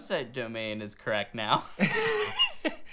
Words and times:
website 0.00 0.32
domain 0.32 0.82
is 0.82 0.94
correct 0.94 1.34
now. 1.34 1.64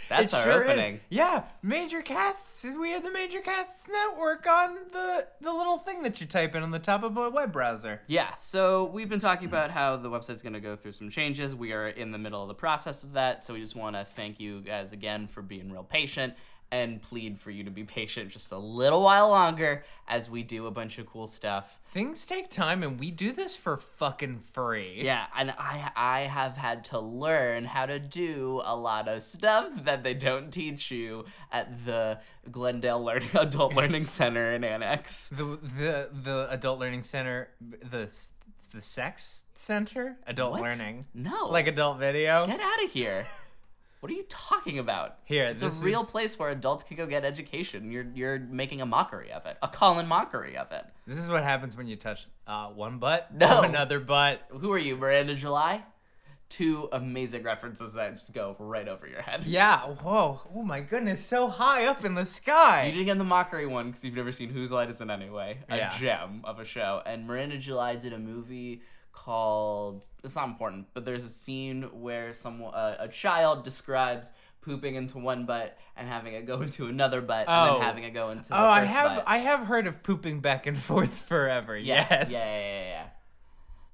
That's 0.09 0.31
It 0.31 0.37
our 0.37 0.43
sure 0.43 0.63
is. 0.63 0.71
opening. 0.71 0.99
Yeah, 1.09 1.43
Major 1.61 2.01
Casts. 2.01 2.63
We 2.63 2.91
have 2.91 3.03
the 3.03 3.11
Major 3.11 3.41
Casts 3.41 3.89
network 3.89 4.47
on 4.47 4.75
the 4.93 5.27
the 5.41 5.51
little 5.51 5.79
thing 5.79 6.01
that 6.03 6.21
you 6.21 6.27
type 6.27 6.55
in 6.55 6.63
on 6.63 6.71
the 6.71 6.79
top 6.79 7.03
of 7.03 7.17
a 7.17 7.29
web 7.29 7.51
browser. 7.51 8.01
Yeah, 8.07 8.33
so 8.35 8.85
we've 8.85 9.09
been 9.09 9.19
talking 9.19 9.47
about 9.49 9.69
how 9.71 9.97
the 9.97 10.09
website's 10.09 10.41
going 10.41 10.53
to 10.53 10.61
go 10.61 10.77
through 10.77 10.93
some 10.93 11.09
changes. 11.09 11.53
We 11.53 11.73
are 11.73 11.89
in 11.89 12.11
the 12.11 12.17
middle 12.17 12.41
of 12.41 12.47
the 12.47 12.53
process 12.53 13.03
of 13.03 13.13
that, 13.13 13.43
so 13.43 13.53
we 13.53 13.59
just 13.59 13.75
want 13.75 13.97
to 13.97 14.05
thank 14.05 14.39
you 14.39 14.61
guys 14.61 14.93
again 14.93 15.27
for 15.27 15.41
being 15.41 15.71
real 15.71 15.83
patient 15.83 16.35
and 16.71 17.01
plead 17.01 17.39
for 17.39 17.49
you 17.51 17.63
to 17.63 17.71
be 17.71 17.83
patient 17.99 18.29
just 18.29 18.51
a 18.51 18.57
little 18.57 19.03
while 19.03 19.29
longer 19.29 19.83
as 20.07 20.29
we 20.29 20.43
do 20.43 20.67
a 20.67 20.71
bunch 20.71 20.97
of 20.99 21.05
cool 21.05 21.27
stuff. 21.27 21.79
Things 21.91 22.25
take 22.25 22.49
time, 22.49 22.83
and 22.83 22.99
we 22.99 23.11
do 23.11 23.31
this 23.31 23.55
for 23.55 23.77
fucking 23.77 24.39
free. 24.53 25.01
Yeah, 25.03 25.25
and 25.35 25.51
I 25.57 25.91
I 25.95 26.19
have 26.21 26.55
had 26.57 26.83
to 26.85 26.99
learn 26.99 27.65
how 27.65 27.85
to 27.85 27.99
do 27.99 28.61
a 28.63 28.75
lot 28.75 29.07
of 29.07 29.23
stuff 29.23 29.83
that 29.85 30.03
they 30.03 30.13
don't 30.13 30.51
teach 30.51 30.91
you 30.91 31.25
at 31.51 31.85
the 31.85 32.19
Glendale 32.51 33.03
Learning 33.03 33.29
Adult 33.33 33.73
Learning 33.73 34.05
Center 34.05 34.51
in 34.53 34.63
Annex. 34.63 35.29
The 35.29 35.43
the 35.61 36.09
the 36.23 36.47
Adult 36.51 36.79
Learning 36.79 37.03
Center, 37.03 37.49
the 37.61 38.11
the 38.71 38.81
Sex 38.81 39.45
Center, 39.55 40.17
Adult 40.27 40.51
What? 40.51 40.61
Learning, 40.61 41.05
No. 41.13 41.47
like 41.47 41.67
adult 41.67 41.97
video. 41.99 42.45
Get 42.45 42.59
out 42.59 42.83
of 42.83 42.91
here. 42.91 43.25
What 44.07 44.13
are 44.13 44.17
you 44.19 44.25
talking 44.29 44.79
about? 44.79 45.17
Here, 45.25 45.43
it's 45.47 45.61
a 45.63 45.69
real 45.69 46.03
is- 46.03 46.07
place 46.07 46.39
where 46.39 46.49
adults 46.49 46.81
can 46.81 46.95
go 46.95 47.05
get 47.05 47.25
education. 47.25 47.91
You're 47.91 48.05
you're 48.15 48.39
making 48.39 48.79
a 48.79 48.85
mockery 48.85 49.33
of 49.33 49.45
it, 49.45 49.57
a 49.61 49.67
Colin 49.67 50.07
mockery 50.07 50.55
of 50.55 50.71
it. 50.71 50.85
This 51.05 51.19
is 51.19 51.27
what 51.27 51.43
happens 51.43 51.75
when 51.75 51.87
you 51.87 51.97
touch 51.97 52.27
uh, 52.47 52.67
one 52.67 52.99
butt 52.99 53.33
No. 53.33 53.63
another 53.63 53.99
butt. 53.99 54.43
Who 54.49 54.71
are 54.71 54.77
you, 54.77 54.95
Miranda 54.95 55.35
July? 55.35 55.83
Two 56.47 56.87
amazing 56.93 57.43
references 57.43 57.95
that 57.95 58.13
just 58.15 58.33
go 58.33 58.55
right 58.59 58.87
over 58.87 59.05
your 59.05 59.21
head. 59.21 59.43
Yeah. 59.43 59.81
Whoa. 59.81 60.39
Oh 60.55 60.63
my 60.63 60.79
goodness. 60.79 61.19
So 61.25 61.49
high 61.49 61.85
up 61.87 62.05
in 62.05 62.15
the 62.15 62.25
sky. 62.25 62.85
You 62.85 62.93
didn't 62.93 63.07
get 63.07 63.17
the 63.17 63.25
mockery 63.25 63.65
one 63.67 63.87
because 63.87 64.05
you've 64.05 64.15
never 64.15 64.31
seen 64.31 64.51
Whose 64.51 64.71
Line 64.71 64.87
Is 64.87 65.01
It 65.01 65.09
Anyway, 65.09 65.57
a 65.67 65.75
Yeah. 65.75 65.97
gem 65.99 66.43
of 66.45 66.59
a 66.61 66.63
show. 66.63 67.01
And 67.05 67.27
Miranda 67.27 67.57
July 67.57 67.97
did 67.97 68.13
a 68.13 68.17
movie 68.19 68.81
called. 69.23 70.07
It's 70.23 70.35
not 70.35 70.47
important, 70.47 70.87
but 70.93 71.05
there's 71.05 71.25
a 71.25 71.29
scene 71.29 71.83
where 72.01 72.33
some 72.33 72.63
uh, 72.63 72.95
a 72.99 73.07
child 73.07 73.63
describes 73.63 74.31
pooping 74.61 74.95
into 74.95 75.17
one 75.17 75.45
butt 75.45 75.77
and 75.95 76.07
having 76.07 76.33
it 76.33 76.45
go 76.45 76.61
into 76.67 76.87
another 76.87 77.21
butt 77.21 77.47
and 77.47 77.69
Oh. 77.69 77.73
then 77.73 77.81
having 77.81 78.03
it 78.03 78.11
go 78.13 78.29
into 78.31 78.49
the 78.49 78.55
Oh, 78.59 78.65
I 78.65 78.83
have 78.83 79.15
butt. 79.17 79.23
I 79.27 79.37
have 79.39 79.61
heard 79.61 79.87
of 79.87 80.03
pooping 80.03 80.39
back 80.41 80.65
and 80.67 80.77
forth 80.77 81.13
forever. 81.27 81.77
Yeah, 81.77 82.05
yes. 82.09 82.31
Yeah, 82.31 82.39
yeah, 82.45 82.59
yeah, 82.59 82.83
yeah. 82.89 83.03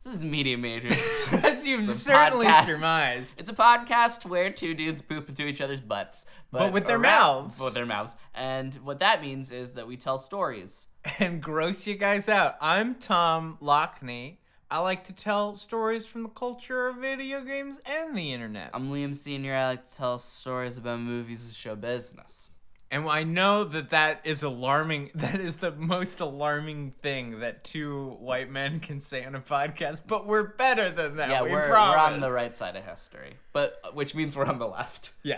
This 0.04 0.16
is 0.16 0.26
Media 0.26 0.58
Majors. 0.58 1.28
As 1.44 1.66
you've 1.66 1.96
certainly 1.96 2.46
podcast. 2.46 2.66
surmised. 2.66 3.40
It's 3.40 3.50
a 3.50 3.54
podcast 3.54 4.26
where 4.26 4.50
two 4.52 4.74
dudes 4.74 5.02
poop 5.02 5.30
into 5.30 5.48
each 5.48 5.62
other's 5.62 5.80
butts, 5.80 6.26
But 6.52 6.74
with 6.74 6.86
their 6.88 7.00
mouths. 7.00 7.58
But 7.58 7.66
with 7.66 7.74
their 7.74 7.86
mouths, 7.86 8.18
and 8.36 8.76
what 8.84 9.00
that 9.00 9.22
means 9.22 9.50
is 9.54 9.74
that 9.76 9.88
we 9.88 9.96
tell 9.96 10.18
stories. 10.18 10.90
And 11.20 11.42
gross 11.42 11.88
you 11.88 11.96
guys 11.96 12.28
out. 12.28 12.56
I'm 12.60 12.96
Tom 12.96 13.58
Lockney. 13.62 14.40
I 14.74 14.80
like 14.80 15.04
to 15.04 15.14
tell 15.14 15.54
stories 15.54 16.08
from 16.08 16.24
the 16.24 16.30
culture 16.30 16.88
of 16.88 16.96
video 16.96 17.42
games 17.42 17.78
and 17.86 18.18
the 18.18 18.34
internet. 18.34 18.72
I'm 18.74 18.90
Liam 18.90 19.14
Senior. 19.14 19.54
I 19.54 19.68
like 19.68 19.88
to 19.88 19.96
tell 19.96 20.18
stories 20.18 20.80
about 20.80 21.00
movies 21.00 21.46
and 21.46 21.54
show 21.54 21.76
business. 21.76 22.50
And 22.90 23.08
I 23.08 23.22
know 23.22 23.66
that 23.66 23.92
that 23.92 24.22
is 24.24 24.42
alarming. 24.42 25.12
That 25.16 25.40
is 25.40 25.58
the 25.58 25.74
most 25.74 26.22
alarming 26.22 26.96
thing 27.04 27.42
that 27.42 27.64
two 27.64 28.18
white 28.20 28.50
men 28.50 28.80
can 28.80 29.00
say 29.00 29.24
on 29.24 29.36
a 29.36 29.42
podcast. 29.42 30.08
But 30.08 30.26
we're 30.26 30.42
better 30.42 30.90
than 30.90 31.18
that. 31.18 31.30
yeah, 31.30 31.44
we 31.44 31.52
we're, 31.52 31.70
we're 31.70 31.76
on 31.76 32.20
the 32.20 32.32
right 32.32 32.58
side 32.58 32.76
of 32.76 32.84
history, 32.84 33.36
but 33.52 33.80
which 33.94 34.16
means 34.16 34.36
we're 34.36 34.46
on 34.46 34.58
the 34.58 34.68
left. 34.68 35.12
Yeah. 35.22 35.38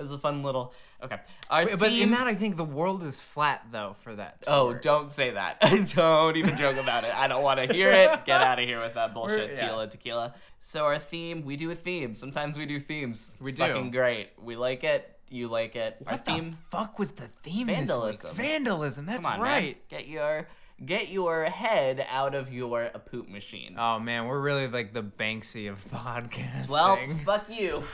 It 0.00 0.04
was 0.04 0.12
a 0.12 0.18
fun 0.18 0.42
little. 0.42 0.72
Okay, 1.02 1.18
our 1.50 1.64
But 1.64 1.72
in 1.72 1.78
theme. 1.90 2.10
that, 2.12 2.26
I 2.26 2.34
think 2.34 2.56
the 2.56 2.64
world 2.64 3.02
is 3.02 3.20
flat, 3.20 3.66
though, 3.70 3.96
for 4.00 4.14
that. 4.14 4.42
Oh, 4.46 4.70
tour. 4.72 4.80
don't 4.80 5.12
say 5.12 5.30
that. 5.32 5.60
don't 5.94 6.36
even 6.36 6.56
joke 6.56 6.78
about 6.78 7.04
it. 7.04 7.14
I 7.14 7.28
don't 7.28 7.42
want 7.42 7.60
to 7.60 7.72
hear 7.74 7.90
it. 7.92 8.24
Get 8.24 8.40
out 8.40 8.58
of 8.58 8.64
here 8.64 8.80
with 8.80 8.94
that 8.94 9.12
bullshit, 9.14 9.58
yeah. 9.58 9.68
Tila 9.68 9.90
Tequila. 9.90 10.34
So 10.58 10.84
our 10.86 10.98
theme, 10.98 11.44
we 11.44 11.56
do 11.56 11.70
a 11.70 11.74
theme. 11.74 12.14
Sometimes 12.14 12.56
we 12.56 12.64
do 12.64 12.80
themes. 12.80 13.30
It's 13.34 13.44
We 13.44 13.52
do. 13.52 13.58
fucking 13.58 13.90
great. 13.90 14.30
We 14.42 14.56
like 14.56 14.84
it. 14.84 15.16
You 15.28 15.48
like 15.48 15.76
it. 15.76 15.96
our 16.06 16.14
What 16.14 16.24
theme, 16.26 16.50
the 16.52 16.56
fuck 16.76 16.98
was 16.98 17.10
the 17.10 17.28
theme 17.42 17.66
Vandalism. 17.68 18.10
this 18.12 18.24
week? 18.24 18.32
Vandalism. 18.34 19.06
That's 19.06 19.26
on, 19.26 19.32
man. 19.34 19.40
right. 19.40 19.88
Get 19.90 20.08
your 20.08 20.48
get 20.84 21.10
your 21.10 21.44
head 21.44 22.06
out 22.10 22.34
of 22.34 22.50
your 22.52 22.88
poop 23.10 23.28
machine. 23.28 23.76
Oh 23.78 23.98
man, 24.00 24.26
we're 24.26 24.40
really 24.40 24.66
like 24.66 24.92
the 24.92 25.02
Banksy 25.02 25.70
of 25.70 25.86
podcasting. 25.92 26.68
well, 26.70 26.98
fuck 27.24 27.44
you. 27.50 27.84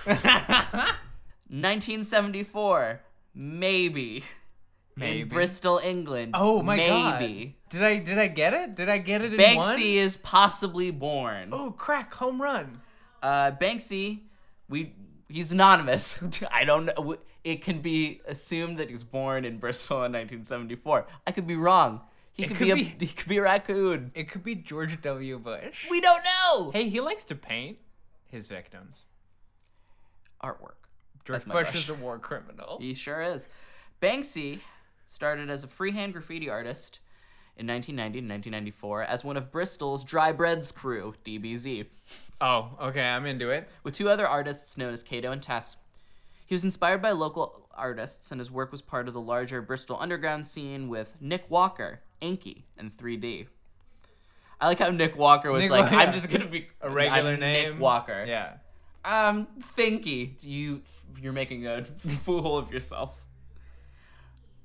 1974, 1.48 3.00
maybe. 3.34 4.24
Maybe. 4.98 5.20
In 5.20 5.28
Bristol, 5.28 5.78
England. 5.82 6.32
oh 6.34 6.62
my 6.62 6.76
maybe. 6.76 7.44
god. 7.44 7.54
Did 7.68 7.82
I 7.82 7.98
did 7.98 8.18
I 8.18 8.28
get 8.28 8.54
it? 8.54 8.74
Did 8.74 8.88
I 8.88 8.96
get 8.96 9.20
it 9.20 9.34
in 9.34 9.38
Banksy 9.38 9.56
one? 9.58 9.80
is 9.80 10.16
possibly 10.16 10.90
born. 10.90 11.50
Oh 11.52 11.70
crack, 11.72 12.14
home 12.14 12.40
run. 12.40 12.80
Uh, 13.22 13.50
Banksy, 13.50 14.20
we 14.70 14.94
he's 15.28 15.52
anonymous. 15.52 16.18
I 16.50 16.64
don't 16.64 16.86
know. 16.86 17.16
It 17.44 17.62
can 17.62 17.80
be 17.82 18.22
assumed 18.26 18.78
that 18.78 18.88
he 18.88 18.92
was 18.92 19.04
born 19.04 19.44
in 19.44 19.58
Bristol 19.58 19.98
in 19.98 20.12
1974. 20.12 21.06
I 21.26 21.32
could 21.32 21.46
be 21.46 21.56
wrong. 21.56 22.00
He 22.32 22.44
could, 22.44 22.56
could 22.56 22.64
be 22.64 22.70
a 22.70 22.74
be- 22.74 22.96
he 23.00 23.06
could 23.08 23.28
be 23.28 23.36
a 23.36 23.42
raccoon. 23.42 24.12
It 24.14 24.30
could 24.30 24.42
be 24.42 24.54
George 24.54 25.00
W. 25.02 25.38
Bush. 25.38 25.86
We 25.90 26.00
don't 26.00 26.24
know. 26.24 26.70
Hey, 26.70 26.88
he 26.88 27.00
likes 27.00 27.24
to 27.24 27.34
paint 27.34 27.76
his 28.26 28.46
victims. 28.46 29.04
Artwork. 30.42 30.85
George 31.26 31.40
That's 31.40 31.46
my 31.46 31.62
Bush 31.64 31.74
is 31.74 31.88
a 31.90 31.94
war 31.94 32.18
criminal. 32.18 32.78
He 32.80 32.94
sure 32.94 33.20
is. 33.20 33.48
Banksy 34.00 34.60
started 35.04 35.50
as 35.50 35.64
a 35.64 35.68
freehand 35.68 36.12
graffiti 36.12 36.48
artist 36.48 37.00
in 37.56 37.66
1990 37.66 38.18
and 38.20 38.28
1994 38.28 39.02
as 39.02 39.24
one 39.24 39.36
of 39.36 39.50
Bristol's 39.50 40.04
Dry 40.04 40.32
Breads 40.32 40.72
crew, 40.72 41.14
DBZ, 41.24 41.86
Oh, 42.40 42.68
okay, 42.82 43.02
I'm 43.02 43.24
into 43.24 43.48
it. 43.50 43.66
with 43.82 43.94
two 43.94 44.10
other 44.10 44.26
artists 44.28 44.76
known 44.76 44.92
as 44.92 45.02
Kato 45.02 45.32
and 45.32 45.42
Tess. 45.42 45.78
He 46.44 46.54
was 46.54 46.64
inspired 46.64 47.00
by 47.00 47.12
local 47.12 47.66
artists, 47.74 48.30
and 48.30 48.38
his 48.38 48.50
work 48.50 48.70
was 48.72 48.82
part 48.82 49.08
of 49.08 49.14
the 49.14 49.20
larger 49.20 49.62
Bristol 49.62 49.96
underground 49.98 50.46
scene 50.46 50.88
with 50.88 51.20
Nick 51.22 51.50
Walker, 51.50 52.00
Inky, 52.20 52.66
and 52.76 52.94
3D. 52.98 53.46
I 54.60 54.66
like 54.68 54.78
how 54.78 54.90
Nick 54.90 55.16
Walker 55.16 55.50
was 55.50 55.62
Nick 55.62 55.70
like, 55.70 55.90
Wa- 55.90 55.98
I'm 55.98 56.08
yeah. 56.08 56.12
just 56.12 56.30
gonna 56.30 56.46
be 56.46 56.68
A 56.82 56.90
regular 56.90 57.32
I'm 57.32 57.40
name. 57.40 57.70
Nick 57.72 57.80
Walker. 57.80 58.24
Yeah. 58.28 58.54
Um, 59.06 59.46
Finky, 59.60 60.32
you 60.42 60.82
you're 61.22 61.32
making 61.32 61.66
a 61.66 61.84
fool 62.24 62.58
of 62.58 62.72
yourself. 62.72 63.22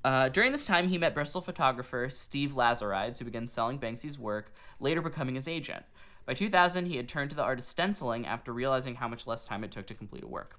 Uh, 0.04 0.28
during 0.28 0.50
this 0.50 0.66
time, 0.66 0.88
he 0.88 0.98
met 0.98 1.14
Bristol 1.14 1.40
photographer 1.40 2.08
Steve 2.10 2.52
Lazarides, 2.54 3.18
who 3.18 3.24
began 3.24 3.46
selling 3.46 3.78
Banksy's 3.78 4.18
work, 4.18 4.52
later 4.80 5.00
becoming 5.00 5.36
his 5.36 5.46
agent. 5.46 5.84
By 6.26 6.34
2000, 6.34 6.86
he 6.86 6.96
had 6.96 7.08
turned 7.08 7.30
to 7.30 7.36
the 7.36 7.42
art 7.42 7.60
of 7.60 7.64
stenciling 7.64 8.26
after 8.26 8.52
realizing 8.52 8.96
how 8.96 9.06
much 9.06 9.28
less 9.28 9.44
time 9.44 9.62
it 9.62 9.70
took 9.70 9.86
to 9.86 9.94
complete 9.94 10.24
a 10.24 10.26
work. 10.26 10.58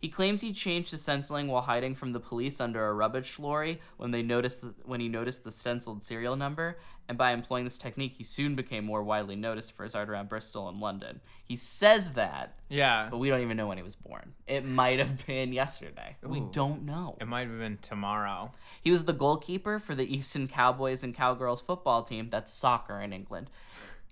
He 0.00 0.08
claims 0.08 0.40
he 0.40 0.54
changed 0.54 0.90
to 0.90 0.96
stenciling 0.96 1.46
while 1.48 1.60
hiding 1.60 1.94
from 1.94 2.12
the 2.12 2.20
police 2.20 2.58
under 2.58 2.86
a 2.88 2.94
rubbish 2.94 3.38
lorry 3.38 3.80
when 3.98 4.10
they 4.10 4.22
noticed 4.22 4.64
when 4.84 4.98
he 4.98 5.08
noticed 5.10 5.44
the 5.44 5.52
stenciled 5.52 6.02
serial 6.02 6.36
number, 6.36 6.78
and 7.06 7.18
by 7.18 7.32
employing 7.32 7.64
this 7.64 7.76
technique, 7.76 8.14
he 8.16 8.24
soon 8.24 8.54
became 8.54 8.84
more 8.84 9.02
widely 9.02 9.36
noticed 9.36 9.72
for 9.76 9.82
his 9.84 9.94
art 9.94 10.08
around 10.08 10.30
Bristol 10.30 10.68
and 10.70 10.78
London. 10.80 11.20
He 11.44 11.56
says 11.56 12.12
that, 12.12 12.56
Yeah. 12.70 13.08
but 13.10 13.18
we 13.18 13.28
don't 13.28 13.42
even 13.42 13.58
know 13.58 13.66
when 13.66 13.76
he 13.76 13.82
was 13.82 13.94
born. 13.96 14.32
It 14.46 14.64
might 14.64 15.00
have 15.00 15.26
been 15.26 15.52
yesterday. 15.52 16.16
We 16.22 16.40
don't 16.52 16.84
know. 16.86 17.18
It 17.20 17.26
might 17.28 17.48
have 17.48 17.58
been 17.58 17.76
tomorrow. 17.82 18.52
He 18.80 18.90
was 18.90 19.04
the 19.04 19.12
goalkeeper 19.12 19.78
for 19.78 19.94
the 19.94 20.10
Easton 20.16 20.48
Cowboys 20.48 21.04
and 21.04 21.14
Cowgirls 21.14 21.60
football 21.60 22.04
team, 22.04 22.30
that's 22.30 22.52
soccer 22.54 23.00
in 23.00 23.12
England, 23.12 23.50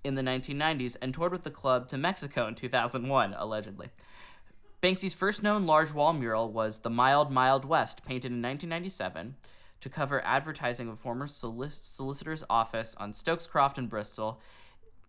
in 0.03 0.13
the 0.13 0.21
1990s 0.21 0.95
and 1.01 1.13
toured 1.13 1.31
with 1.31 1.43
the 1.43 1.51
club 1.51 1.87
to 1.87 1.97
Mexico 1.97 2.45
in 2.47 2.53
2001, 2.53 3.33
allegedly. 3.33 3.87
Banksy's 4.81 5.13
first 5.13 5.43
known 5.43 5.65
large 5.65 5.91
wall 5.91 6.13
mural 6.13 6.51
was 6.51 6.79
The 6.79 6.89
Mild, 6.89 7.31
Mild 7.31 7.65
West, 7.65 8.05
painted 8.05 8.31
in 8.31 8.41
1997 8.41 9.35
to 9.81 9.89
cover 9.89 10.23
advertising 10.25 10.87
of 10.87 10.93
a 10.93 10.97
former 10.97 11.27
solic- 11.27 11.83
solicitor's 11.83 12.43
office 12.49 12.95
on 12.97 13.13
Stokes 13.13 13.45
Croft 13.45 13.77
in 13.77 13.87
Bristol. 13.87 14.39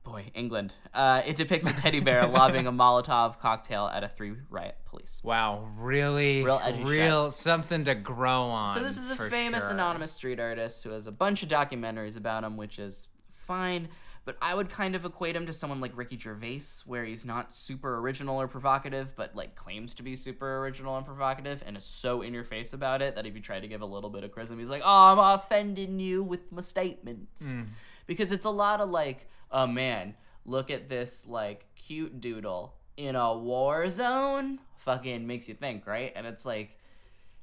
Boy, 0.03 0.31
England. 0.35 0.73
Uh, 0.93 1.23
it 1.25 1.37
depicts 1.37 1.69
a 1.69 1.73
teddy 1.73 2.01
bear 2.01 2.27
lobbing 2.27 2.67
a 2.67 2.73
Molotov 2.73 3.39
cocktail 3.39 3.87
at 3.87 4.03
a 4.03 4.09
three 4.09 4.33
riot 4.49 4.77
police. 4.87 5.21
Wow, 5.23 5.69
really, 5.77 6.43
Real 6.43 6.61
edgy 6.65 6.83
real 6.83 7.31
something 7.31 7.85
to 7.85 7.95
grow 7.95 8.45
on. 8.45 8.75
So 8.75 8.81
this 8.81 8.99
is 8.99 9.11
a 9.11 9.17
famous 9.17 9.65
sure. 9.65 9.73
anonymous 9.73 10.11
street 10.11 10.41
artist 10.41 10.83
who 10.83 10.91
has 10.91 11.07
a 11.07 11.13
bunch 11.13 11.43
of 11.43 11.49
documentaries 11.49 12.17
about 12.17 12.45
him, 12.45 12.57
which 12.57 12.79
is 12.79 13.09
fine. 13.37 13.89
But 14.31 14.39
I 14.41 14.55
would 14.55 14.69
kind 14.69 14.95
of 14.95 15.05
equate 15.05 15.35
him 15.35 15.47
to 15.47 15.53
someone 15.53 15.81
like 15.81 15.91
Ricky 15.97 16.17
Gervais, 16.17 16.85
where 16.87 17.05
he's 17.05 17.25
not 17.25 17.53
super 17.53 17.99
original 17.99 18.41
or 18.41 18.47
provocative, 18.47 19.17
but 19.17 19.35
like 19.35 19.57
claims 19.57 19.95
to 19.95 20.05
be 20.05 20.15
super 20.15 20.59
original 20.59 20.97
and 20.97 21.05
provocative, 21.05 21.65
and 21.67 21.77
is 21.77 21.83
so 21.83 22.23
in 22.23 22.33
your 22.33 22.45
face 22.45 22.73
about 22.73 23.03
it 23.03 23.17
that 23.17 23.27
if 23.27 23.35
you 23.35 23.41
try 23.41 23.59
to 23.59 23.67
give 23.67 23.81
a 23.81 23.87
little 23.87 24.09
bit 24.09 24.23
of 24.23 24.31
charisma, 24.31 24.57
he's 24.57 24.71
like, 24.71 24.83
"Oh, 24.85 25.13
I'm 25.13 25.19
offending 25.19 25.99
you 25.99 26.23
with 26.23 26.53
my 26.53 26.61
statements," 26.63 27.55
hmm. 27.55 27.63
because 28.07 28.31
it's 28.31 28.45
a 28.45 28.51
lot 28.51 28.81
of 28.81 28.89
like, 28.91 29.29
"Oh 29.51 29.67
man, 29.67 30.15
look 30.45 30.71
at 30.71 30.89
this 30.89 31.27
like 31.27 31.67
cute 31.75 32.21
doodle." 32.21 32.75
in 33.01 33.17
a 33.17 33.35
war 33.35 33.89
zone 33.89 34.59
fucking 34.77 35.27
makes 35.27 35.49
you 35.49 35.55
think, 35.55 35.87
right? 35.87 36.13
And 36.15 36.27
it's 36.27 36.45
like, 36.45 36.77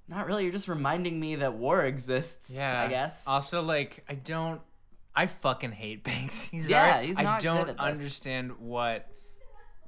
not 0.08 0.28
really. 0.28 0.44
You're 0.44 0.54
just 0.54 0.68
reminding 0.68 1.20
me 1.20 1.36
that 1.36 1.56
war 1.56 1.84
exists. 1.84 2.52
Yeah, 2.56 2.84
I 2.84 2.88
guess. 2.88 3.28
Also, 3.28 3.62
like, 3.62 4.06
I 4.08 4.14
don't. 4.14 4.62
I 5.18 5.26
fucking 5.28 5.72
hate 5.72 6.04
Banksy's 6.06 6.70
Yeah, 6.70 6.98
art. 6.98 7.06
he's 7.06 7.18
I 7.18 7.24
not 7.24 7.40
good 7.42 7.46
don't 7.48 7.70
at 7.70 7.78
this. 7.78 7.86
understand 7.98 8.60
what 8.60 9.10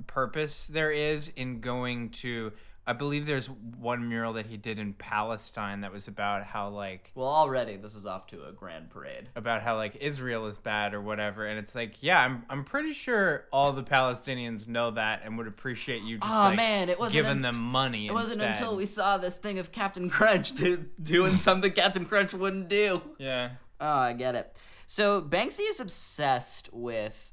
purpose 0.07 0.67
there 0.67 0.91
is 0.91 1.31
in 1.35 1.61
going 1.61 2.09
to. 2.09 2.51
I 2.87 2.93
believe 2.93 3.27
there's 3.27 3.47
one 3.47 4.09
mural 4.09 4.33
that 4.33 4.47
he 4.47 4.57
did 4.57 4.79
in 4.79 4.93
Palestine 4.93 5.81
that 5.81 5.93
was 5.93 6.07
about 6.07 6.43
how 6.43 6.69
like 6.69 7.11
well, 7.13 7.27
already 7.27 7.77
this 7.77 7.93
is 7.93 8.07
off 8.07 8.25
to 8.27 8.43
a 8.47 8.51
grand 8.51 8.89
parade. 8.89 9.29
about 9.35 9.61
how 9.61 9.75
like 9.75 9.97
Israel 9.97 10.47
is 10.47 10.57
bad 10.57 10.95
or 10.95 11.01
whatever, 11.01 11.45
and 11.45 11.59
it's 11.59 11.75
like, 11.75 12.01
yeah, 12.01 12.19
I'm 12.25 12.43
I'm 12.49 12.63
pretty 12.63 12.93
sure 12.93 13.45
all 13.53 13.71
the 13.73 13.83
Palestinians 13.83 14.67
know 14.67 14.89
that 14.91 15.21
and 15.23 15.37
would 15.37 15.45
appreciate 15.45 16.01
you 16.01 16.17
just 16.17 16.31
Aw, 16.33 16.45
like 16.47 16.55
man, 16.55 16.89
it 16.89 16.99
wasn't 16.99 17.13
giving 17.13 17.43
unt- 17.43 17.53
them 17.53 17.61
money. 17.61 18.07
It 18.07 18.13
wasn't 18.13 18.41
instead. 18.41 18.63
until 18.63 18.75
we 18.75 18.85
saw 18.85 19.19
this 19.19 19.37
thing 19.37 19.59
of 19.59 19.71
Captain 19.71 20.09
Crunch 20.09 20.53
doing 21.03 21.29
something 21.31 21.71
Captain 21.71 22.05
Crunch 22.05 22.33
wouldn't 22.33 22.69
do. 22.69 23.03
yeah. 23.19 23.51
Oh, 23.81 23.85
I 23.87 24.13
get 24.13 24.33
it. 24.33 24.57
So 24.91 25.21
Banksy 25.21 25.69
is 25.69 25.79
obsessed 25.79 26.67
with 26.73 27.31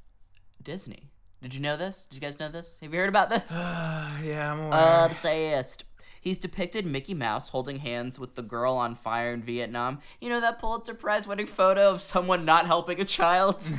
Disney. 0.61 1.09
Did 1.41 1.55
you 1.55 1.59
know 1.59 1.75
this? 1.75 2.05
Did 2.05 2.13
you 2.13 2.21
guys 2.21 2.39
know 2.39 2.49
this? 2.49 2.77
Have 2.83 2.93
you 2.93 2.99
heard 2.99 3.09
about 3.09 3.31
this? 3.31 3.49
yeah, 3.51 4.51
I'm 4.53 4.59
aware. 4.59 5.05
Obsessed. 5.05 5.83
He's 6.21 6.37
depicted 6.37 6.85
Mickey 6.85 7.15
Mouse 7.15 7.49
holding 7.49 7.79
hands 7.79 8.19
with 8.19 8.35
the 8.35 8.43
girl 8.43 8.75
on 8.75 8.93
fire 8.93 9.33
in 9.33 9.41
Vietnam. 9.41 10.01
You 10.21 10.29
know 10.29 10.39
that 10.39 10.59
Pulitzer 10.59 10.93
Prize 10.93 11.27
winning 11.27 11.47
photo 11.47 11.89
of 11.89 11.99
someone 11.99 12.45
not 12.45 12.67
helping 12.67 13.01
a 13.01 13.05
child? 13.05 13.73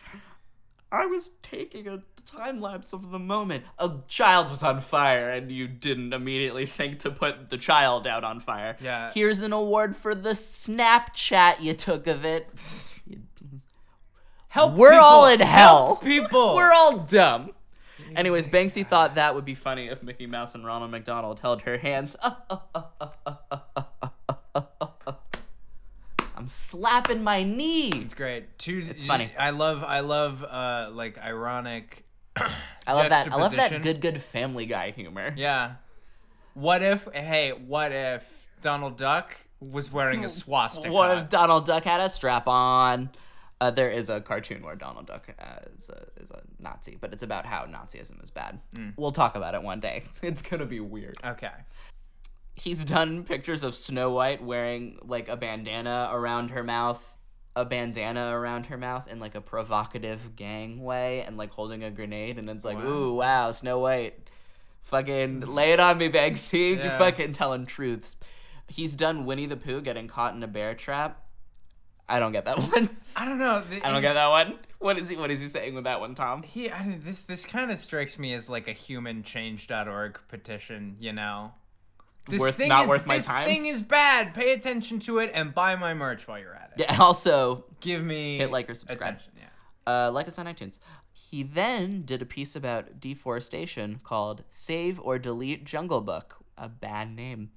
I 0.90 1.04
was 1.04 1.32
taking 1.42 1.86
a 1.86 2.02
time 2.36 2.58
lapse 2.60 2.92
of 2.92 3.10
the 3.10 3.18
moment. 3.18 3.64
A 3.78 3.92
child 4.08 4.50
was 4.50 4.62
on 4.62 4.80
fire, 4.80 5.30
and 5.30 5.50
you 5.50 5.66
didn't 5.68 6.12
immediately 6.12 6.66
think 6.66 6.98
to 7.00 7.10
put 7.10 7.50
the 7.50 7.56
child 7.56 8.06
out 8.06 8.24
on 8.24 8.40
fire. 8.40 8.76
Yeah. 8.80 9.12
Here's 9.14 9.42
an 9.42 9.52
award 9.52 9.96
for 9.96 10.14
the 10.14 10.30
Snapchat 10.30 11.60
you 11.60 11.74
took 11.74 12.06
of 12.06 12.24
it. 12.24 12.48
Help 14.48 14.74
We're 14.74 14.90
people. 14.90 15.04
all 15.04 15.26
in 15.26 15.40
hell. 15.40 15.86
Help 15.86 16.02
people. 16.02 16.54
We're 16.56 16.72
all 16.72 16.98
dumb. 16.98 17.50
Anyways, 18.14 18.46
Banksy 18.46 18.86
thought 18.86 19.16
that 19.16 19.34
would 19.34 19.44
be 19.44 19.54
funny 19.56 19.88
if 19.88 20.00
Mickey 20.02 20.26
Mouse 20.26 20.54
and 20.54 20.64
Ronald 20.64 20.92
McDonald 20.92 21.40
held 21.40 21.62
her 21.62 21.78
hands. 21.78 22.14
I'm 26.36 26.46
slapping 26.48 27.22
my 27.22 27.42
knee. 27.42 27.90
It's 27.94 28.14
great. 28.14 28.58
Two, 28.58 28.86
It's 28.88 29.04
funny. 29.04 29.32
I 29.38 29.50
love, 29.50 29.82
I 29.82 30.00
love, 30.00 30.44
uh, 30.44 30.90
like 30.92 31.18
ironic. 31.18 32.03
I 32.36 32.92
love 32.92 33.08
that. 33.10 33.32
I 33.32 33.36
love 33.36 33.52
that 33.52 33.82
good, 33.82 34.00
good 34.00 34.20
Family 34.20 34.66
Guy 34.66 34.90
humor. 34.90 35.32
Yeah. 35.36 35.74
What 36.54 36.82
if? 36.82 37.08
Hey, 37.12 37.52
what 37.52 37.92
if 37.92 38.48
Donald 38.60 38.96
Duck 38.96 39.36
was 39.60 39.90
wearing 39.92 40.24
a 40.24 40.28
swastika? 40.40 40.92
What 40.92 41.16
if 41.16 41.28
Donald 41.28 41.64
Duck 41.66 41.84
had 41.84 42.00
a 42.00 42.08
strap 42.08 42.46
on? 42.48 43.10
Uh, 43.60 43.70
there 43.70 43.90
is 43.90 44.10
a 44.10 44.20
cartoon 44.20 44.62
where 44.62 44.74
Donald 44.74 45.06
Duck 45.06 45.26
uh, 45.38 45.44
is, 45.76 45.88
a, 45.88 46.06
is 46.20 46.30
a 46.30 46.42
Nazi, 46.58 46.98
but 47.00 47.12
it's 47.12 47.22
about 47.22 47.46
how 47.46 47.64
Nazism 47.64 48.22
is 48.22 48.28
bad. 48.30 48.60
We'll 48.96 49.12
talk 49.12 49.36
about 49.36 49.54
it 49.54 49.62
one 49.62 49.80
day. 49.80 50.02
It's 50.22 50.42
gonna 50.42 50.66
be 50.66 50.80
weird. 50.80 51.16
okay. 51.24 51.52
he's 52.56 52.84
done 52.84 53.24
pictures 53.24 53.62
of 53.62 53.74
Snow 53.74 54.10
White 54.10 54.42
wearing 54.42 54.98
like 55.02 55.28
a 55.28 55.36
bandana 55.36 56.10
around 56.12 56.50
her 56.50 56.62
mouth, 56.64 57.13
a 57.56 57.64
bandana 57.64 58.36
around 58.36 58.66
her 58.66 58.76
mouth 58.76 59.06
in 59.08 59.20
like 59.20 59.34
a 59.34 59.40
provocative 59.40 60.34
gang 60.36 60.82
way, 60.82 61.22
and 61.22 61.36
like 61.36 61.50
holding 61.50 61.84
a 61.84 61.90
grenade, 61.90 62.38
and 62.38 62.48
it's 62.50 62.64
like, 62.64 62.78
Wow. 62.78 62.86
ooh, 62.86 63.14
wow, 63.14 63.50
Snow 63.52 63.78
White, 63.78 64.28
fucking 64.82 65.40
lay 65.40 65.72
it 65.72 65.80
on 65.80 65.98
me, 65.98 66.08
Banksy, 66.08 66.76
you're 66.82 66.90
fucking 66.92 67.32
telling 67.32 67.66
truths. 67.66 68.16
He's 68.66 68.94
done 68.96 69.24
Winnie 69.26 69.46
the 69.46 69.56
Pooh 69.56 69.80
getting 69.82 70.08
caught 70.08 70.34
in 70.34 70.42
a 70.42 70.48
bear 70.48 70.74
trap. 70.74 71.20
I 72.08 72.18
don't 72.18 72.32
get 72.32 72.44
that 72.44 72.58
one. 72.72 72.88
I 73.16 73.24
don't 73.26 73.38
know. 73.38 73.62
I 73.82 73.90
don't 73.90 74.02
get 74.02 74.14
that 74.14 74.28
one. 74.28 74.58
What 74.78 74.98
is 74.98 75.08
he? 75.08 75.16
What 75.16 75.30
is 75.30 75.40
he 75.40 75.48
saying 75.48 75.74
with 75.74 75.84
that 75.84 76.00
one, 76.00 76.14
Tom? 76.14 76.42
He, 76.42 76.70
I 76.70 76.98
this 77.02 77.22
this 77.22 77.46
kind 77.46 77.70
of 77.70 77.78
strikes 77.78 78.18
me 78.18 78.34
as 78.34 78.50
like 78.50 78.68
a 78.68 78.74
humanchange.org 78.74 80.18
petition, 80.28 80.96
you 81.00 81.12
know. 81.12 81.52
This 82.26 82.40
Worth- 82.40 82.56
thing 82.56 82.68
not 82.68 82.84
is, 82.84 82.88
worth 82.88 83.06
my 83.06 83.16
this 83.16 83.26
time? 83.26 83.44
thing 83.46 83.66
is 83.66 83.80
bad. 83.82 84.32
Pay 84.34 84.52
attention 84.52 84.98
to 85.00 85.18
it 85.18 85.30
and 85.34 85.54
buy 85.54 85.76
my 85.76 85.92
merch 85.92 86.26
while 86.26 86.38
you're 86.38 86.54
at 86.54 86.72
it. 86.76 86.80
Yeah. 86.88 86.96
Also, 86.98 87.64
Give 87.80 88.02
me 88.02 88.38
Hit 88.38 88.50
like 88.50 88.70
or 88.70 88.74
subscribe. 88.74 89.16
Attention, 89.16 89.32
yeah. 89.36 90.06
uh, 90.06 90.10
like 90.10 90.26
us 90.26 90.38
on 90.38 90.46
iTunes. 90.46 90.78
He 91.12 91.42
then 91.42 92.02
did 92.02 92.22
a 92.22 92.26
piece 92.26 92.56
about 92.56 92.98
deforestation 93.00 94.00
called 94.02 94.42
Save 94.50 94.98
or 95.00 95.18
Delete 95.18 95.64
Jungle 95.66 96.00
Book, 96.00 96.36
a 96.56 96.68
bad 96.68 97.14
name. 97.14 97.50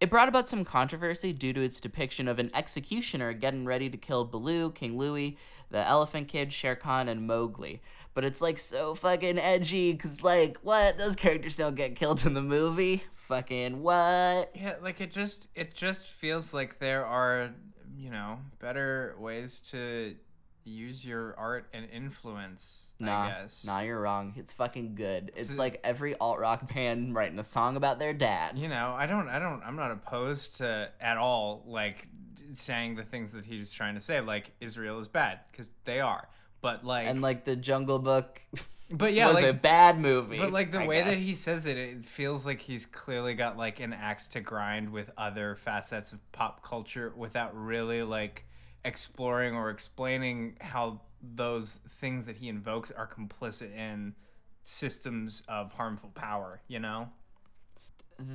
It 0.00 0.08
brought 0.08 0.28
about 0.30 0.48
some 0.48 0.64
controversy 0.64 1.34
due 1.34 1.52
to 1.52 1.60
its 1.60 1.78
depiction 1.80 2.26
of 2.28 2.38
an 2.38 2.50
executioner 2.54 3.34
getting 3.34 3.66
ready 3.66 3.90
to 3.90 3.98
kill 3.98 4.24
Baloo, 4.24 4.70
King 4.70 4.96
Louie, 4.96 5.36
the 5.70 5.86
Elephant 5.86 6.28
Kid, 6.28 6.52
Shere 6.54 6.74
Khan, 6.76 7.08
and 7.08 7.26
Mowgli. 7.26 7.82
But 8.14 8.24
it's 8.24 8.40
like 8.42 8.58
so 8.58 8.94
fucking 8.94 9.38
edgy, 9.38 9.94
cause 9.96 10.22
like, 10.22 10.58
what? 10.62 10.98
Those 10.98 11.14
characters 11.16 11.56
don't 11.56 11.74
get 11.76 11.94
killed 11.96 12.26
in 12.26 12.34
the 12.34 12.42
movie? 12.42 13.02
Fucking 13.14 13.82
what? 13.82 14.50
Yeah, 14.54 14.74
like 14.82 15.00
it 15.00 15.12
just 15.12 15.48
it 15.54 15.74
just 15.74 16.08
feels 16.08 16.52
like 16.52 16.80
there 16.80 17.06
are, 17.06 17.50
you 17.96 18.10
know, 18.10 18.38
better 18.58 19.14
ways 19.18 19.60
to 19.70 20.16
use 20.64 21.04
your 21.04 21.34
art 21.38 21.68
and 21.72 21.86
influence, 21.90 22.92
Nah, 22.98 23.22
I 23.22 23.28
guess. 23.28 23.64
nah, 23.64 23.80
you're 23.80 24.00
wrong. 24.00 24.34
It's 24.36 24.52
fucking 24.52 24.94
good. 24.94 25.30
It's 25.34 25.48
It's- 25.48 25.58
like 25.58 25.80
every 25.84 26.14
alt 26.16 26.38
rock 26.38 26.72
band 26.74 27.14
writing 27.14 27.38
a 27.38 27.44
song 27.44 27.76
about 27.76 27.98
their 27.98 28.12
dads. 28.12 28.58
You 28.60 28.68
know, 28.68 28.94
I 28.96 29.06
don't 29.06 29.28
I 29.28 29.38
don't 29.38 29.62
I'm 29.64 29.76
not 29.76 29.90
opposed 29.92 30.56
to 30.56 30.90
at 31.00 31.16
all 31.16 31.62
like 31.66 32.08
saying 32.52 32.96
the 32.96 33.04
things 33.04 33.30
that 33.32 33.44
he's 33.44 33.70
trying 33.72 33.94
to 33.94 34.00
say 34.00 34.20
like 34.20 34.50
Israel 34.60 34.98
is 34.98 35.06
bad 35.08 35.40
cuz 35.52 35.68
they 35.84 36.00
are. 36.00 36.28
But 36.60 36.84
like 36.84 37.06
and 37.06 37.22
like 37.22 37.44
the 37.44 37.56
Jungle 37.56 37.98
Book 37.98 38.40
but 38.90 39.12
yeah, 39.14 39.28
was 39.28 39.36
like 39.36 39.44
a 39.44 39.52
bad 39.52 39.98
movie. 39.98 40.38
But 40.38 40.52
like 40.52 40.72
the 40.72 40.80
I 40.80 40.86
way 40.86 41.02
that 41.02 41.18
he 41.18 41.34
says 41.34 41.66
it, 41.66 41.76
it 41.76 42.04
feels 42.04 42.44
like 42.44 42.60
he's 42.60 42.86
clearly 42.86 43.34
got 43.34 43.56
like 43.56 43.80
an 43.80 43.92
axe 43.92 44.28
to 44.28 44.40
grind 44.40 44.90
with 44.90 45.10
other 45.16 45.56
facets 45.56 46.12
of 46.12 46.32
pop 46.32 46.62
culture 46.64 47.12
without 47.16 47.56
really 47.56 48.02
like 48.02 48.44
exploring 48.84 49.54
or 49.54 49.70
explaining 49.70 50.56
how 50.60 51.00
those 51.22 51.80
things 52.00 52.26
that 52.26 52.36
he 52.36 52.48
invokes 52.48 52.90
are 52.90 53.08
complicit 53.08 53.74
in 53.76 54.14
systems 54.62 55.42
of 55.48 55.72
harmful 55.72 56.10
power, 56.14 56.60
you 56.68 56.78
know? 56.78 57.08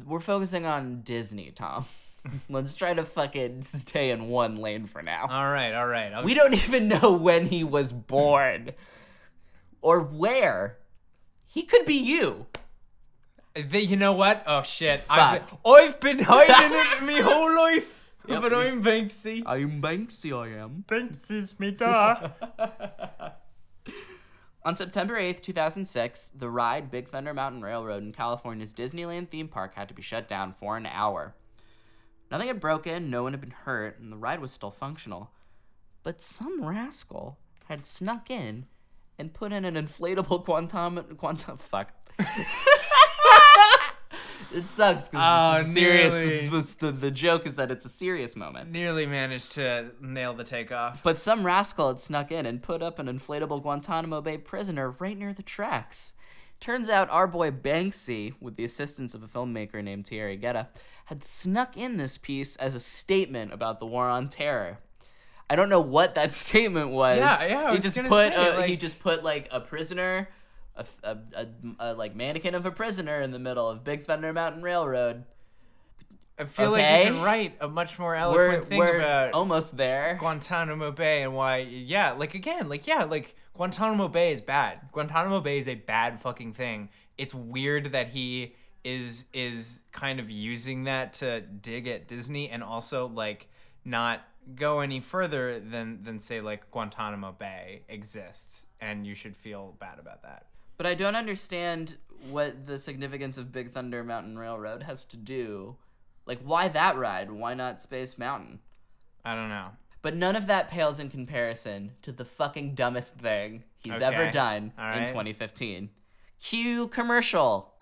we're 0.05 0.19
focusing 0.19 0.65
on 0.65 1.01
Disney, 1.01 1.51
Tom. 1.51 1.85
Let's 2.49 2.73
try 2.73 2.93
to 2.93 3.03
fucking 3.03 3.61
stay 3.63 4.11
in 4.11 4.27
one 4.27 4.57
lane 4.57 4.87
for 4.87 5.01
now. 5.01 5.25
All 5.29 5.51
right, 5.51 5.73
all 5.73 5.87
right. 5.87 6.23
We 6.23 6.33
don't 6.33 6.53
even 6.53 6.87
know 6.87 7.13
when 7.13 7.47
he 7.47 7.63
was 7.63 7.93
born 7.93 8.71
or 9.81 10.01
where. 10.01 10.77
He 11.47 11.63
could 11.63 11.85
be 11.85 11.95
you. 11.95 12.47
Th- 13.55 13.89
you 13.89 13.95
know 13.95 14.11
what? 14.11 14.43
Oh 14.45 14.61
shit. 14.63 15.03
I've 15.09 15.47
been, 15.47 15.57
I've 15.65 15.99
been 15.99 16.19
hiding 16.19 16.77
it 16.77 17.03
my 17.05 17.21
whole 17.21 17.55
life. 17.55 18.03
Yep, 18.27 18.41
but 18.41 18.53
I'm 18.53 18.81
Banksy. 18.81 19.43
I'm 19.45 19.81
Banksy, 19.81 20.33
I 20.33 20.59
am. 20.59 20.83
Banksy's 20.87 21.59
me 21.59 21.71
da. 21.71 22.31
On 24.65 24.75
September 24.75 25.13
8th, 25.13 25.41
2006, 25.41 26.31
the 26.35 26.49
ride 26.49 26.89
Big 26.89 27.07
Thunder 27.07 27.35
Mountain 27.35 27.61
Railroad 27.61 28.01
in 28.01 28.11
California's 28.11 28.73
Disneyland 28.73 29.29
theme 29.29 29.47
park 29.47 29.75
had 29.75 29.87
to 29.89 29.93
be 29.93 30.01
shut 30.01 30.27
down 30.27 30.53
for 30.53 30.75
an 30.75 30.87
hour. 30.87 31.35
Nothing 32.35 32.49
had 32.49 32.59
broken, 32.59 33.09
no 33.09 33.23
one 33.23 33.31
had 33.31 33.39
been 33.39 33.51
hurt, 33.63 33.97
and 33.97 34.11
the 34.11 34.17
ride 34.17 34.41
was 34.41 34.51
still 34.51 34.69
functional. 34.69 35.31
But 36.03 36.21
some 36.21 36.65
rascal 36.65 37.39
had 37.69 37.85
snuck 37.85 38.29
in 38.29 38.65
and 39.17 39.33
put 39.33 39.53
in 39.53 39.63
an 39.63 39.75
inflatable 39.75 40.43
quantum 40.43 41.01
quantum 41.15 41.55
fuck. 41.55 41.93
it 44.53 44.69
sucks 44.69 45.07
because 45.07 45.55
Oh, 45.57 45.59
it's 45.61 45.71
serious. 45.71 46.13
nearly. 46.13 46.27
This 46.29 46.49
was 46.51 46.75
the, 46.75 46.91
the 46.91 47.09
joke 47.09 47.45
is 47.45 47.55
that 47.55 47.71
it's 47.71 47.85
a 47.85 47.89
serious 47.89 48.35
moment. 48.35 48.69
Nearly 48.69 49.05
managed 49.05 49.53
to 49.53 49.91
nail 50.01 50.33
the 50.33 50.43
takeoff. 50.43 51.03
But 51.03 51.17
some 51.17 51.45
rascal 51.45 51.87
had 51.87 52.01
snuck 52.01 52.33
in 52.33 52.45
and 52.45 52.61
put 52.61 52.83
up 52.83 52.99
an 52.99 53.07
inflatable 53.07 53.61
Guantanamo 53.61 54.19
Bay 54.19 54.37
prisoner 54.39 54.91
right 54.99 55.17
near 55.17 55.31
the 55.31 55.41
tracks. 55.41 56.11
Turns 56.59 56.89
out 56.89 57.09
our 57.11 57.27
boy 57.27 57.51
Banksy, 57.51 58.33
with 58.41 58.55
the 58.55 58.65
assistance 58.65 59.13
of 59.13 59.23
a 59.23 59.27
filmmaker 59.27 59.81
named 59.81 60.07
Thierry 60.07 60.37
Guetta, 60.37 60.67
had 61.05 61.23
snuck 61.23 61.77
in 61.77 61.97
this 61.97 62.17
piece 62.17 62.55
as 62.57 62.75
a 62.75 62.79
statement 62.79 63.53
about 63.53 63.79
the 63.79 63.85
war 63.85 64.07
on 64.09 64.27
terror. 64.29 64.79
I 65.49 65.55
don't 65.55 65.69
know 65.69 65.79
what 65.81 66.15
that 66.15 66.33
statement 66.45 66.89
was. 66.91 67.19
Yeah, 67.19 67.47
yeah, 67.47 67.71
he 67.73 67.79
just 67.79 67.97
put 68.03 68.33
say, 68.33 68.47
a, 68.49 68.51
he 68.53 68.57
like- 68.57 68.67
just 68.79 68.81
just 68.95 68.99
put 68.99 69.23
like 69.23 69.47
a 69.51 69.59
prisoner, 69.59 70.29
a, 70.75 70.85
a, 71.03 71.17
a, 71.35 71.47
a 71.79 71.93
like 71.93 72.15
mannequin 72.15 72.55
of 72.55 72.65
a 72.65 72.71
prisoner 72.71 73.21
in 73.21 73.31
the 73.31 73.39
middle 73.39 73.69
of 73.69 73.83
Big 73.83 74.01
Thunder 74.03 74.33
Mountain 74.33 74.63
Railroad. 74.63 75.23
I 76.37 76.43
feel 76.45 76.71
like 76.71 76.81
Okay. 76.83 77.05
you 77.05 77.13
can 77.13 77.21
write 77.21 77.55
a 77.61 77.67
much 77.69 77.97
more 77.97 78.09
We're 78.11 78.15
eloquent 78.17 78.67
thing 78.67 78.79
we're 78.79 78.97
about 78.97 79.31
almost 79.33 79.77
there. 79.77 80.17
Guantanamo 80.19 80.91
Bay 80.91 81.23
and 81.23 81.33
why, 81.33 81.57
yeah, 81.59 82.11
like 82.11 82.33
again, 82.33 82.67
like 82.67 82.85
yeah, 82.87 83.05
like 83.05 83.35
Guantanamo 83.53 84.09
Bay 84.09 84.33
is 84.33 84.41
bad. 84.41 84.79
Guantanamo 84.91 85.39
Bay 85.39 85.59
is 85.59 85.67
a 85.69 85.75
bad 85.75 86.19
fucking 86.19 86.53
thing. 86.53 86.89
It's 87.17 87.33
weird 87.33 87.93
that 87.93 88.09
he 88.09 88.55
is 88.85 89.25
is 89.33 89.81
kind 89.91 90.19
of 90.19 90.29
using 90.29 90.83
that 90.83 91.15
to 91.15 91.41
dig 91.41 91.87
at 91.87 92.07
Disney 92.07 92.49
and 92.49 92.63
also 92.63 93.07
like 93.07 93.49
not 93.83 94.21
go 94.55 94.79
any 94.79 94.99
further 94.99 95.59
than 95.59 96.03
than 96.03 96.19
say 96.19 96.39
like 96.39 96.69
Guantanamo 96.71 97.33
Bay 97.33 97.81
exists 97.89 98.67
and 98.79 99.05
you 99.05 99.15
should 99.15 99.35
feel 99.35 99.75
bad 99.79 99.97
about 99.99 100.21
that. 100.21 100.45
But 100.77 100.85
I 100.85 100.93
don't 100.93 101.15
understand 101.15 101.97
what 102.29 102.67
the 102.67 102.77
significance 102.77 103.37
of 103.37 103.51
Big 103.51 103.71
Thunder 103.71 104.03
Mountain 104.03 104.37
Railroad 104.37 104.83
has 104.83 105.03
to 105.05 105.17
do. 105.17 105.75
Like, 106.25 106.39
why 106.43 106.67
that 106.67 106.97
ride? 106.97 107.31
Why 107.31 107.53
not 107.53 107.81
Space 107.81 108.17
Mountain? 108.17 108.59
I 109.23 109.35
don't 109.35 109.49
know. 109.49 109.69
But 110.01 110.15
none 110.15 110.35
of 110.35 110.47
that 110.47 110.69
pales 110.69 110.99
in 110.99 111.09
comparison 111.09 111.93
to 112.03 112.11
the 112.11 112.25
fucking 112.25 112.75
dumbest 112.75 113.15
thing 113.15 113.63
he's 113.77 114.01
ever 114.01 114.29
done 114.29 114.73
All 114.77 114.93
in 114.93 115.07
2015. 115.07 115.89
Cue 116.39 116.87
commercial. 116.89 117.73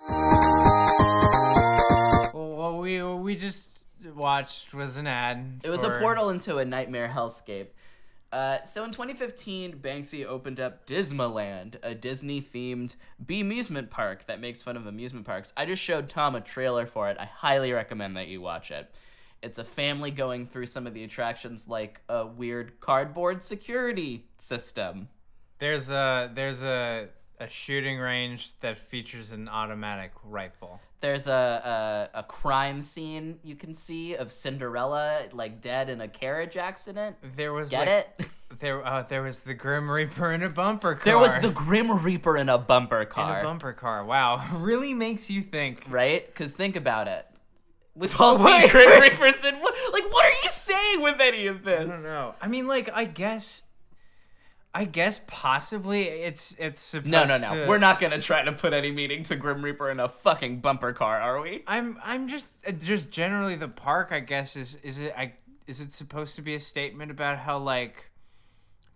Well, 2.34 2.50
what 2.50 2.82
we 2.82 3.02
what 3.02 3.20
we 3.20 3.36
just 3.36 3.70
watched 4.16 4.74
was 4.74 4.98
an 4.98 5.08
ad. 5.08 5.62
It 5.64 5.70
was 5.70 5.84
a 5.84 5.92
portal 6.00 6.30
into 6.30 6.58
a 6.58 6.66
nightmare 6.66 7.12
hellscape. 7.14 7.68
Uh, 8.32 8.64
so 8.64 8.84
in 8.84 8.90
2015, 8.90 9.78
Banksy 9.78 10.26
opened 10.26 10.60
up 10.60 10.88
Dismaland, 10.88 11.76
a 11.84 11.94
Disney-themed 11.94 12.96
amusement 13.30 13.92
park 13.92 14.26
that 14.26 14.42
makes 14.42 14.64
fun 14.64 14.76
of 14.76 14.88
amusement 14.88 15.28
parks. 15.28 15.54
I 15.56 15.68
just 15.68 15.84
showed 15.84 16.10
Tom 16.10 16.34
a 16.34 16.42
trailer 16.42 16.88
for 16.88 17.12
it. 17.12 17.18
I 17.20 17.26
highly 17.26 17.72
recommend 17.72 18.18
that 18.18 18.30
you 18.30 18.42
watch 18.42 18.72
it. 18.72 18.90
It's 19.44 19.60
a 19.60 19.64
family 19.64 20.10
going 20.10 20.48
through 20.48 20.66
some 20.66 20.88
of 20.88 20.96
the 20.96 21.04
attractions, 21.04 21.68
like 21.68 22.02
a 22.10 22.26
weird 22.26 22.80
cardboard 22.80 23.44
security 23.44 24.26
system. 24.40 25.10
There's 25.60 25.92
a 25.92 26.32
there's 26.34 26.64
a 26.64 27.10
a 27.40 27.48
shooting 27.50 28.00
range 28.00 28.58
that 28.62 28.80
features 28.80 29.32
an 29.32 29.48
automatic 29.48 30.12
rifle. 30.24 30.80
There's 31.04 31.28
a, 31.28 32.10
a 32.14 32.20
a 32.20 32.24
crime 32.24 32.82
scene 32.82 33.38
you 33.44 33.56
can 33.56 33.74
see 33.74 34.16
of 34.16 34.32
Cinderella 34.32 35.24
like 35.34 35.60
dead 35.60 35.90
in 35.90 36.00
a 36.00 36.08
carriage 36.08 36.56
accident. 36.56 37.18
There 37.36 37.52
was 37.52 37.72
Get 37.72 37.80
like, 37.80 37.90
it? 38.20 38.30
There 38.60 38.88
uh, 38.88 39.02
there 39.04 39.22
was 39.22 39.40
the 39.42 39.54
Grim 39.54 39.92
Reaper 39.92 40.32
in 40.32 40.44
a 40.44 40.48
bumper 40.48 40.96
car. 40.96 41.04
There 41.04 41.18
was 41.20 41.38
the 41.40 41.50
Grim 41.50 41.92
Reaper 42.06 42.38
in 42.38 42.48
a 42.48 42.58
bumper 42.58 43.04
car. 43.04 43.40
in 43.40 43.42
a 43.42 43.44
bumper 43.44 43.74
car. 43.74 44.06
Wow, 44.06 44.48
really 44.54 44.94
makes 44.94 45.30
you 45.30 45.42
think. 45.42 45.84
right? 45.90 46.26
Because 46.26 46.54
think 46.54 46.78
about 46.78 47.10
it. 47.10 47.28
We've 47.96 48.18
all 48.22 48.38
seen 48.46 48.70
Grim. 48.70 49.02
Reapers 49.02 49.44
and 49.44 49.60
what, 49.60 49.76
like, 49.92 50.10
what 50.10 50.26
are 50.26 50.38
you 50.42 50.50
saying 50.50 51.02
with 51.02 51.20
any 51.20 51.48
of 51.48 51.66
this? 51.66 51.82
I 51.82 51.92
don't 51.92 52.04
know. 52.04 52.36
I 52.42 52.48
mean, 52.48 52.66
like, 52.66 52.90
I 52.94 53.04
guess, 53.04 53.64
I 54.76 54.86
guess 54.86 55.22
possibly 55.28 56.08
it's 56.08 56.56
it's 56.58 56.80
supposed 56.80 57.12
No, 57.12 57.26
no, 57.26 57.38
no. 57.38 57.54
to- 57.54 57.68
We're 57.68 57.78
not 57.78 58.00
gonna 58.00 58.20
try 58.20 58.42
to 58.44 58.52
put 58.52 58.74
any 58.74 58.92
meaning 58.92 59.22
to 59.24 59.36
Grim 59.36 59.62
Reaper 59.64 59.92
in 59.92 60.00
a 60.00 60.10
fucking 60.10 60.62
bumper 60.62 60.94
car, 60.94 61.22
are 61.22 61.40
we? 61.42 61.64
I'm 61.68 62.00
I'm 62.04 62.28
just 62.28 62.54
uh, 62.68 62.72
just 62.72 63.12
generally 63.12 63.56
the 63.56 63.68
park. 63.68 64.10
I 64.12 64.20
guess 64.20 64.56
is 64.56 64.76
is 64.78 64.98
it 65.00 65.14
I 65.16 65.34
is 65.68 65.80
it 65.80 65.92
supposed 65.94 66.36
to 66.38 66.42
be 66.42 66.56
a 66.56 66.60
statement 66.60 67.12
about 67.12 67.38
how 67.38 67.60
like 67.60 68.10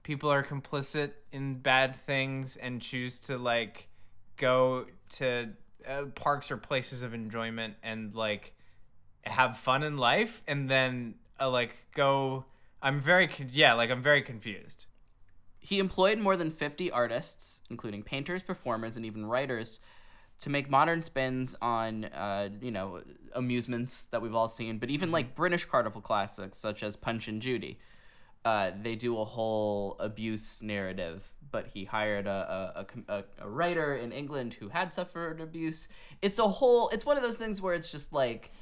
people 0.02 0.32
are 0.32 0.44
complicit 0.44 1.12
in 1.32 1.56
bad 1.60 1.96
things 1.96 2.58
and 2.58 2.82
choose 2.82 3.20
to 3.20 3.38
like 3.38 3.88
go 4.38 4.86
to 5.10 5.50
uh, 5.88 6.04
parks 6.16 6.50
or 6.50 6.58
places 6.58 7.04
of 7.04 7.14
enjoyment 7.14 7.76
and 7.84 8.16
like 8.16 8.54
have 9.24 9.58
fun 9.58 9.84
in 9.84 9.98
life 9.98 10.42
and 10.48 10.68
then 10.68 11.14
uh, 11.40 11.48
like 11.48 11.76
go. 11.94 12.46
I'm 12.82 13.00
very 13.00 13.30
yeah 13.52 13.74
like 13.74 13.92
I'm 13.92 14.02
very 14.02 14.24
confused. 14.24 14.87
He 15.68 15.80
employed 15.80 16.18
more 16.18 16.38
than 16.38 16.50
50 16.50 16.92
artists, 16.92 17.62
including 17.70 18.02
painters, 18.02 18.42
performers, 18.42 18.96
and 18.96 19.06
even 19.06 19.26
writers, 19.26 19.82
to 20.40 20.50
make 20.50 20.70
modern 20.70 21.02
spins 21.02 21.58
on, 21.62 22.06
uh, 22.06 22.48
you 22.62 22.72
know, 22.72 23.02
amusements 23.34 24.06
that 24.08 24.22
we've 24.22 24.34
all 24.34 24.48
seen, 24.48 24.78
but 24.78 24.90
even 24.90 25.12
like 25.12 25.36
British 25.36 25.66
carnival 25.66 26.00
classics 26.00 26.58
such 26.58 26.84
as 26.84 26.96
Punch 26.96 27.28
and 27.28 27.42
Judy. 27.42 27.80
Uh, 28.46 28.72
they 28.82 28.96
do 28.96 29.20
a 29.20 29.26
whole 29.26 29.98
abuse 30.00 30.62
narrative, 30.64 31.22
but 31.52 31.68
he 31.68 31.84
hired 31.84 32.28
a, 32.28 32.86
a, 33.10 33.14
a 33.14 33.24
a, 33.42 33.50
writer 33.50 33.94
in 33.96 34.14
England 34.14 34.54
who 34.54 34.70
had 34.70 34.94
suffered 34.94 35.42
abuse. 35.42 35.90
It's 36.22 36.40
a 36.40 36.48
whole. 36.48 36.88
It's 36.90 37.06
one 37.06 37.18
of 37.18 37.24
those 37.24 37.36
things 37.36 37.62
where 37.62 37.74
it's 37.74 37.92
just 37.92 38.14
like, 38.14 38.54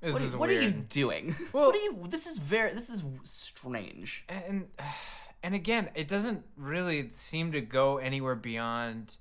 This 0.00 0.12
what, 0.12 0.22
are- 0.22 0.24
is 0.24 0.36
what 0.36 0.50
are 0.50 0.60
you 0.60 0.70
doing? 0.72 1.36
Well- 1.52 1.66
what 1.66 1.76
are 1.76 1.78
you? 1.78 2.02
This 2.08 2.26
is 2.26 2.38
very. 2.38 2.72
This 2.72 2.90
is 2.90 3.04
strange. 3.22 4.24
and 4.28 4.66
and 5.42 5.54
again 5.54 5.88
it 5.94 6.08
doesn't 6.08 6.42
really 6.56 7.10
seem 7.14 7.52
to 7.52 7.60
go 7.60 7.98
anywhere 7.98 8.34
beyond 8.34 9.16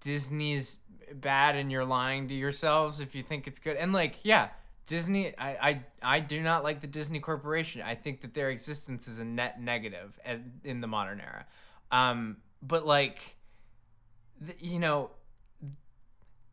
disney's 0.00 0.78
bad 1.14 1.56
and 1.56 1.70
you're 1.72 1.84
lying 1.84 2.28
to 2.28 2.34
yourselves 2.34 3.00
if 3.00 3.14
you 3.14 3.22
think 3.22 3.46
it's 3.46 3.58
good. 3.58 3.76
And 3.76 3.92
like 3.92 4.16
yeah 4.22 4.48
disney 4.86 5.36
i 5.36 5.50
i, 5.50 5.82
I 6.02 6.20
do 6.20 6.40
not 6.40 6.64
like 6.64 6.80
the 6.80 6.86
disney 6.86 7.20
corporation. 7.20 7.82
I 7.82 7.94
think 7.94 8.22
that 8.22 8.34
their 8.34 8.50
existence 8.50 9.08
is 9.08 9.18
a 9.18 9.24
net 9.24 9.60
negative 9.60 10.18
in 10.64 10.80
the 10.80 10.86
modern 10.86 11.20
era. 11.20 11.46
Um 11.90 12.38
but 12.62 12.86
like 12.86 13.36
you 14.58 14.78
know 14.78 15.10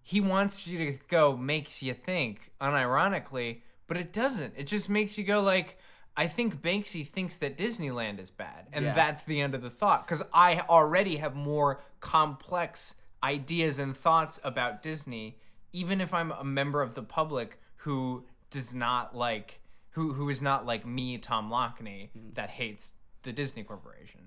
he 0.01 0.21
wants 0.21 0.67
you 0.67 0.91
to 0.91 0.99
go 1.09 1.35
makes 1.35 1.81
you 1.81 1.93
think 1.93 2.51
unironically 2.61 3.61
but 3.87 3.97
it 3.97 4.11
doesn't. 4.11 4.53
It 4.57 4.65
just 4.65 4.89
makes 4.89 5.17
you 5.17 5.23
go 5.23 5.41
like 5.41 5.77
i 6.17 6.27
think 6.27 6.61
banksy 6.61 7.05
thinks 7.07 7.37
that 7.37 7.57
disneyland 7.57 8.19
is 8.19 8.29
bad 8.29 8.67
and 8.73 8.85
Yeah. 8.85 8.93
that's 8.93 9.23
the 9.25 9.39
end 9.41 9.53
of 9.55 9.61
the 9.61 9.69
thought 9.69 10.05
because 10.05 10.23
i 10.33 10.61
already 10.69 11.17
have 11.17 11.35
more 11.35 11.81
complex 11.99 12.95
ideas 13.23 13.79
and 13.79 13.95
thoughts 13.97 14.39
about 14.43 14.81
disney 14.81 15.37
even 15.73 15.99
if 16.01 16.13
i'm 16.13 16.31
a 16.31 16.43
member 16.43 16.81
of 16.81 16.93
the 16.95 17.03
public 17.03 17.59
who 17.77 18.23
does 18.49 18.73
not 18.73 19.15
like 19.15 19.59
who 19.91 20.13
who 20.13 20.29
is 20.29 20.41
not 20.41 20.65
like 20.65 20.85
me 20.85 21.17
tom 21.17 21.49
lockney 21.49 22.09
that 22.33 22.49
hates 22.49 22.93
the 23.23 23.31
disney 23.33 23.63
corporation 23.63 24.21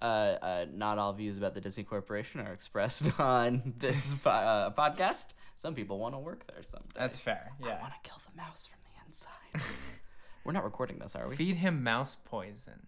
uh, 0.00 0.04
uh, 0.04 0.66
not 0.72 0.96
all 0.96 1.12
views 1.12 1.36
about 1.36 1.54
the 1.54 1.60
Disney 1.60 1.82
Corporation 1.82 2.40
are 2.40 2.52
expressed 2.52 3.02
on 3.18 3.74
this 3.78 4.14
po- 4.14 4.30
uh, 4.30 4.70
podcast. 4.72 5.30
Some 5.56 5.74
people 5.74 5.98
want 5.98 6.14
to 6.14 6.20
work 6.20 6.46
there 6.46 6.62
someday. 6.62 6.86
that's 6.94 7.18
fair 7.18 7.50
Yeah. 7.60 7.78
I 7.78 7.80
want 7.80 7.94
to 8.00 8.08
kill 8.08 8.20
the 8.30 8.36
mouse 8.40 8.68
from 8.68 8.78
the 8.82 9.06
inside. 9.08 9.60
We're 10.48 10.54
not 10.54 10.64
recording 10.64 10.98
this, 10.98 11.14
are 11.14 11.28
we? 11.28 11.36
feed 11.36 11.56
him 11.56 11.84
mouse 11.84 12.16
poison 12.24 12.86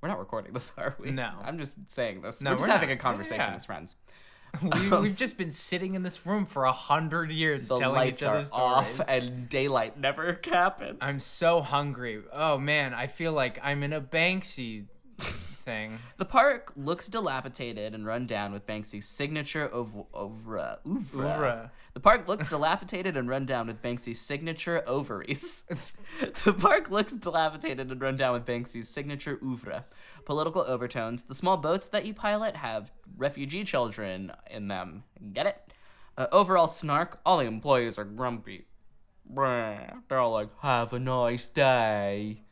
We're 0.00 0.08
not 0.08 0.18
recording 0.18 0.52
this, 0.52 0.72
are 0.76 0.96
we? 0.98 1.12
No. 1.12 1.30
I'm 1.44 1.58
just 1.58 1.88
saying 1.88 2.22
this. 2.22 2.42
No, 2.42 2.50
we're 2.50 2.56
just 2.56 2.68
we're 2.68 2.72
having 2.72 2.88
not. 2.88 2.94
a 2.96 2.98
conversation 2.98 3.38
Yeah. 3.50 3.54
as 3.54 3.64
friends. 3.64 3.94
we, 4.60 4.90
um, 4.90 5.02
we've 5.04 5.14
just 5.14 5.38
been 5.38 5.52
sitting 5.52 5.94
in 5.94 6.02
this 6.02 6.26
room 6.26 6.46
for 6.46 6.64
a 6.64 6.72
hundred 6.72 7.30
years 7.30 7.68
The 7.68 7.78
telling 7.78 7.94
lights 8.00 8.22
each 8.22 8.26
other 8.26 8.38
are 8.38 8.44
stories. 8.84 9.00
off 9.00 9.08
and 9.08 9.48
daylight 9.48 9.96
never 9.96 10.40
happens. 10.44 10.98
I'm 11.00 11.20
so 11.20 11.60
hungry. 11.60 12.20
Oh 12.32 12.58
man, 12.58 12.94
I 12.94 13.06
feel 13.06 13.32
like 13.32 13.60
I'm 13.62 13.84
in 13.84 13.92
a 13.92 14.00
Banksy 14.00 14.86
thing. 15.70 15.98
The 16.16 16.24
park 16.24 16.72
looks 16.76 17.08
dilapidated 17.08 17.94
and 17.94 18.04
run 18.04 18.26
down 18.26 18.52
with 18.52 18.66
Banksy's 18.66 19.06
signature 19.06 19.70
oeuvre. 19.72 20.04
oeuvre. 20.14 20.78
Oeuvre. 20.86 21.70
The 21.94 22.00
park 22.00 22.28
looks 22.28 22.48
dilapidated 22.48 23.16
and 23.16 23.28
run 23.28 23.46
down 23.46 23.66
with 23.66 23.80
Banksy's 23.82 24.20
signature 24.20 24.82
ovaries. 24.86 25.64
the 26.44 26.52
park 26.52 26.90
looks 26.90 27.12
dilapidated 27.12 27.90
and 27.90 28.00
run 28.00 28.16
down 28.16 28.32
with 28.32 28.44
Banksy's 28.44 28.88
signature 28.88 29.38
oeuvre. 29.42 29.84
Political 30.24 30.62
overtones. 30.62 31.24
The 31.24 31.34
small 31.34 31.56
boats 31.56 31.88
that 31.88 32.04
you 32.04 32.14
pilot 32.14 32.56
have 32.56 32.92
refugee 33.16 33.64
children 33.64 34.32
in 34.50 34.68
them. 34.68 35.04
Get 35.32 35.46
it? 35.46 35.72
Uh, 36.16 36.26
overall 36.32 36.66
snark. 36.66 37.20
All 37.24 37.38
the 37.38 37.44
employees 37.44 37.96
are 37.98 38.04
grumpy. 38.04 38.66
They're 40.08 40.18
all 40.18 40.32
like, 40.32 40.48
"Have 40.60 40.92
a 40.92 40.98
nice 40.98 41.46
day." 41.46 42.42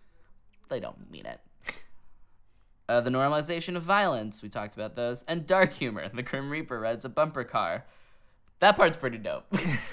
They 0.68 0.78
don't 0.78 1.10
mean 1.10 1.26
it. 1.26 1.40
Uh, 2.88 3.02
the 3.02 3.10
normalization 3.10 3.76
of 3.76 3.82
violence, 3.82 4.42
we 4.42 4.48
talked 4.48 4.74
about 4.74 4.96
those, 4.96 5.22
and 5.24 5.46
dark 5.46 5.72
humor. 5.74 6.08
The 6.08 6.22
Grim 6.22 6.48
Reaper 6.50 6.80
rides 6.80 7.04
a 7.04 7.08
bumper 7.10 7.44
car. 7.44 7.84
That 8.60 8.76
part's 8.76 8.96
pretty 8.96 9.18
dope. 9.18 9.44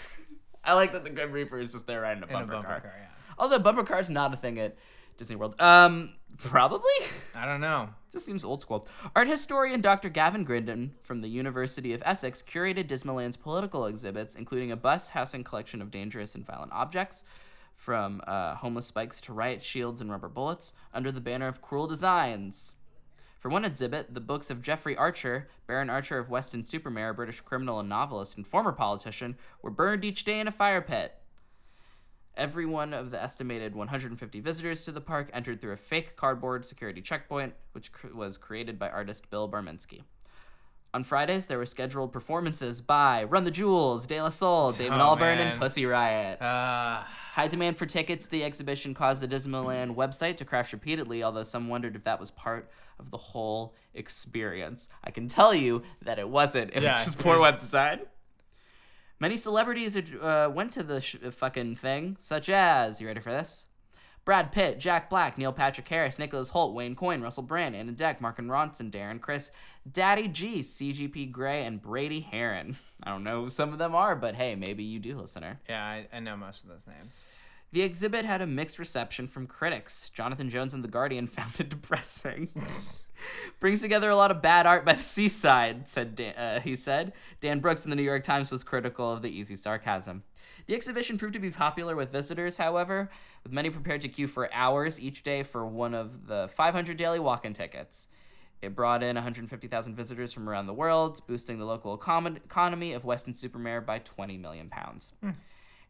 I 0.64 0.74
like 0.74 0.94
that 0.94 1.04
the 1.04 1.10
Grim 1.10 1.32
Reaper 1.32 1.60
is 1.60 1.74
just 1.74 1.88
there 1.88 2.02
riding 2.02 2.24
a 2.24 2.25
In 2.25 2.32
a 2.32 2.34
bumper, 2.40 2.54
bumper 2.54 2.68
car. 2.68 2.80
car, 2.82 2.94
yeah. 2.98 3.08
Also, 3.38 3.60
bumper 3.60 3.84
car's 3.84 4.10
not 4.10 4.34
a 4.34 4.38
thing 4.38 4.60
at 4.60 4.78
Disney 5.18 5.36
World. 5.36 5.60
Um, 5.60 6.14
probably. 6.38 6.90
I 7.36 7.46
don't 7.46 7.62
know. 7.62 7.90
This 8.16 8.24
seems 8.24 8.46
old 8.46 8.62
school. 8.62 8.88
Art 9.14 9.28
historian 9.28 9.82
Dr. 9.82 10.08
Gavin 10.08 10.46
Grindon 10.46 10.92
from 11.04 11.20
the 11.20 11.28
University 11.28 11.92
of 11.92 12.02
Essex 12.06 12.42
curated 12.42 12.88
Dismaland's 12.88 13.36
political 13.36 13.88
exhibits, 13.88 14.36
including 14.36 14.72
a 14.72 14.78
bus 14.78 15.10
housing 15.10 15.44
collection 15.44 15.82
of 15.82 15.92
dangerous 15.92 16.34
and 16.34 16.46
violent 16.46 16.72
objects, 16.72 17.25
from 17.75 18.22
uh, 18.25 18.56
homeless 18.56 18.86
spikes 18.86 19.20
to 19.20 19.34
riot 19.34 19.62
shields 19.62 20.00
and 20.00 20.10
rubber 20.10 20.30
bullets, 20.30 20.74
under 20.94 21.12
the 21.12 21.20
banner 21.20 21.50
of 21.50 21.62
cruel 21.62 21.88
designs. 21.88 22.75
For 23.46 23.50
one 23.50 23.64
exhibit, 23.64 24.12
the 24.12 24.22
books 24.22 24.50
of 24.50 24.64
Geoffrey 24.64 24.98
Archer, 24.98 25.48
Baron 25.68 25.88
Archer 25.88 26.18
of 26.18 26.32
Weston-super-Mare, 26.32 27.14
British 27.14 27.42
criminal 27.42 27.80
and 27.80 27.88
novelist 27.88 28.38
and 28.38 28.48
former 28.48 28.72
politician, 28.72 29.38
were 29.62 29.70
burned 29.70 30.04
each 30.04 30.24
day 30.24 30.40
in 30.40 30.48
a 30.48 30.52
fire 30.52 30.82
pit. 30.82 31.14
Every 32.36 32.66
one 32.66 32.92
of 32.92 33.12
the 33.12 33.22
estimated 33.22 33.75
150 33.75 34.40
visitors 34.40 34.84
to 34.86 34.92
the 34.92 35.00
park 35.00 35.30
entered 35.32 35.62
through 35.62 35.74
a 35.74 35.78
fake 35.78 36.16
cardboard 36.16 36.66
security 36.66 37.04
checkpoint, 37.04 37.54
which 37.74 37.92
cr- 37.92 38.16
was 38.16 38.36
created 38.36 38.80
by 38.80 38.90
artist 38.90 39.30
Bill 39.30 39.48
Barminski. 39.48 40.02
On 40.96 41.04
Fridays, 41.04 41.48
there 41.48 41.58
were 41.58 41.66
scheduled 41.66 42.14
performances 42.14 42.80
by 42.80 43.25
Run 43.25 43.44
the 43.44 43.52
Jewels, 43.52 44.08
De 44.08 44.22
La 44.22 44.30
Soul, 44.30 44.72
David 44.72 44.94
Oh, 44.98 45.02
Albarn, 45.18 45.40
man. 45.40 45.48
and 45.48 45.60
Pussy 45.60 45.86
Riot. 45.86 46.42
Uh, 46.42 47.04
High 47.34 47.50
demand 47.50 47.75
for 47.75 47.86
tickets 47.86 48.28
the 48.28 48.46
exhibition 48.46 48.94
caused 48.94 49.22
the 49.22 49.28
Dismaland 49.28 49.96
website 49.96 50.38
to 50.38 50.46
crash 50.46 50.72
repeatedly, 50.72 51.22
although 51.22 51.44
some 51.44 51.68
wondered 51.68 51.98
if 51.98 52.06
that 52.06 52.18
was 52.18 52.32
part 52.32 52.72
of 52.98 53.12
the 53.12 53.18
whole 53.18 53.75
experience. 53.94 54.88
I 55.04 55.12
can 55.12 55.28
tell 55.28 55.54
you 55.54 55.84
that 56.04 56.18
it 56.18 56.30
wasn't. 56.30 56.72
It 56.74 56.82
Yeah, 56.84 56.94
was 56.94 57.04
just 57.04 57.20
poor 57.20 57.42
web 57.42 57.58
design. 57.58 58.00
Many 59.20 59.36
celebrities 59.36 59.98
uh, 59.98 60.50
went 60.50 60.72
to 60.72 60.84
the 60.84 61.02
sh- 61.02 61.18
fucking 61.30 61.75
thing, 61.75 62.16
such 62.22 62.48
as, 62.48 63.02
you 63.02 63.08
ready 63.08 63.20
for 63.20 63.32
this? 63.34 63.68
Brad 64.25 64.51
Pitt, 64.51 64.79
Jack 64.79 65.08
Black, 65.08 65.38
Neil 65.38 65.53
Patrick 65.53 65.88
Harris, 65.88 66.17
Nicholas 66.17 66.50
Hoult, 66.50 66.74
Wayne 66.74 66.96
Coyne, 66.96 67.22
Russell 67.22 67.44
Brand, 67.44 67.75
Anna 67.75 67.91
Deck, 67.91 68.20
Mark 68.20 68.39
and 68.39 68.50
Ronson, 68.50 68.89
Darren 68.89 69.22
Criss, 69.22 69.51
Daddy 69.89 70.27
G, 70.27 70.60
CGP 70.60 71.32
Grey, 71.32 71.63
and 71.63 71.79
Brady 71.79 72.22
Haran. 72.22 72.75
I 73.03 73.12
don't 73.12 73.24
know 73.24 73.44
who 73.44 73.50
some 73.51 73.72
of 73.72 73.77
them 73.77 73.94
are, 73.94 74.15
but 74.15 74.34
hey, 74.34 74.55
maybe 74.55 74.84
you 74.84 75.00
do, 75.00 75.17
listener. 75.20 75.60
yeah, 75.70 75.84
I, 75.86 76.08
I 76.12 76.20
know 76.20 76.36
most 76.36 76.63
of 76.63 76.70
those 76.70 76.88
names. 76.88 77.13
The 77.72 77.82
exhibit 77.82 78.25
had 78.25 78.41
a 78.41 78.48
mixed 78.48 78.79
reception 78.79 79.27
from 79.27 79.48
critics. 79.48 80.10
Jonathan 80.12 80.50
Jones 80.50 80.74
and 80.74 80.84
The 80.84 80.88
Guardian 80.88 81.27
found 81.27 81.60
it 81.60 81.70
depressing. 81.70 82.50
Brings 83.60 83.82
together 83.82 84.10
a 84.10 84.15
lot 84.15 84.32
of 84.32 84.41
bad 84.41 84.65
art 84.65 84.86
by 84.86 84.94
the 84.94 85.03
seaside, 85.03 85.88
said 85.88 86.15
Dan, 86.15 86.36
uh, 86.36 86.60
he 86.62 86.75
said. 86.75 87.13
Dan 87.41 87.60
Brooks 87.60 87.84
in 87.84 87.89
the 87.89 87.96
New 87.96 88.03
York 88.03 88.24
Times 88.24 88.50
was 88.51 88.63
critical 88.63 89.12
of 89.12 89.22
the 89.22 89.29
easy 89.29 89.55
sarcasm. 89.55 90.24
The 90.68 90.74
exhibition 90.74 91.18
proved 91.18 91.34
to 91.34 91.40
be 91.40 91.52
popular 91.52 91.96
with 91.96 92.12
visitors, 92.12 92.58
however, 92.58 93.10
with 93.44 93.52
many 93.52 93.70
prepared 93.70 94.02
to 94.02 94.08
queue 94.08 94.28
for 94.28 94.52
hours 94.52 95.00
each 95.00 95.22
day 95.24 95.44
for 95.44 95.66
one 95.66 95.94
of 95.94 96.28
the 96.28 96.50
500 96.54 96.98
daily 96.98 97.20
walk-in 97.20 97.54
tickets. 97.54 98.08
It 98.62 98.74
brought 98.74 99.04
in 99.04 99.16
150,000 99.16 99.96
visitors 99.96 100.34
from 100.34 100.50
around 100.50 100.66
the 100.66 100.74
world, 100.74 101.22
boosting 101.28 101.60
the 101.60 101.66
local 101.66 101.98
econ- 101.98 102.38
economy 102.38 102.94
of 102.94 103.06
Weston-super-Mare 103.06 103.82
by 103.82 104.00
20 104.00 104.38
million 104.38 104.70
pounds. 104.70 105.14
Hmm. 105.22 105.32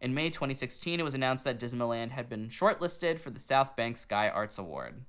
In 0.01 0.13
May 0.13 0.29
2016, 0.29 0.99
it 0.99 1.03
was 1.03 1.15
announced 1.15 1.45
that 1.45 1.57
Dismaland 1.57 2.11
had 2.11 2.27
been 2.27 2.49
shortlisted 2.49 3.17
for 3.17 3.29
the 3.29 3.39
South 3.39 3.77
Bank 3.77 3.95
Sky 3.95 4.27
Arts 4.27 4.57
Award. 4.57 5.01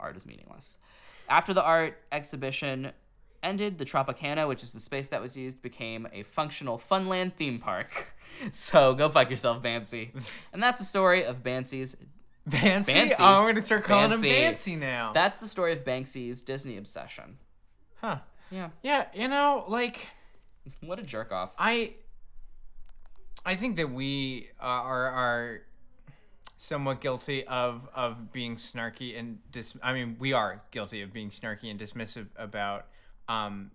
Art 0.00 0.16
is 0.16 0.26
meaningless. 0.26 0.78
After 1.28 1.54
the 1.54 1.62
art 1.62 2.02
exhibition 2.10 2.92
ended, 3.44 3.78
the 3.78 3.84
Tropicana, 3.84 4.48
which 4.48 4.62
is 4.64 4.72
the 4.72 4.80
space 4.80 5.08
that 5.08 5.20
was 5.20 5.36
used, 5.36 5.62
became 5.62 6.08
a 6.12 6.22
functional 6.24 6.78
Funland 6.78 7.34
theme 7.34 7.58
park. 7.60 8.14
so 8.52 8.94
go 8.94 9.08
fuck 9.08 9.30
yourself, 9.30 9.62
Bancy. 9.62 10.10
and 10.52 10.60
that's 10.62 10.78
the 10.80 10.84
story 10.84 11.24
of 11.24 11.42
Bancy's. 11.44 11.96
Bancy? 12.48 12.92
Bancy's- 12.92 13.16
Oh, 13.20 13.24
I'm 13.24 13.46
gonna 13.46 13.60
start 13.64 13.84
calling 13.84 14.10
Bancy. 14.10 14.28
him 14.28 14.52
Bancy 14.54 14.76
now. 14.78 15.12
That's 15.12 15.38
the 15.38 15.46
story 15.46 15.72
of 15.72 15.84
Banksy's 15.84 16.42
Disney 16.42 16.76
obsession. 16.76 17.38
huh. 18.00 18.18
Yeah. 18.50 18.70
Yeah, 18.82 19.06
you 19.14 19.28
know, 19.28 19.64
like 19.68 20.08
What 20.80 20.98
a 20.98 21.02
jerk 21.02 21.32
off. 21.32 21.54
I 21.58 21.94
I 23.46 23.56
think 23.56 23.76
that 23.76 23.90
we 23.90 24.48
uh, 24.60 24.64
are 24.64 25.06
are 25.08 25.60
somewhat 26.56 27.00
guilty 27.00 27.46
of 27.46 27.88
of 27.94 28.32
being 28.32 28.56
snarky 28.56 29.18
and 29.18 29.38
dis 29.50 29.74
I 29.82 29.92
mean, 29.92 30.16
we 30.18 30.32
are 30.32 30.62
guilty 30.70 31.02
of 31.02 31.12
being 31.12 31.30
snarky 31.30 31.70
and 31.70 31.78
dismissive 31.78 32.26
about 32.36 32.86
um 33.28 33.70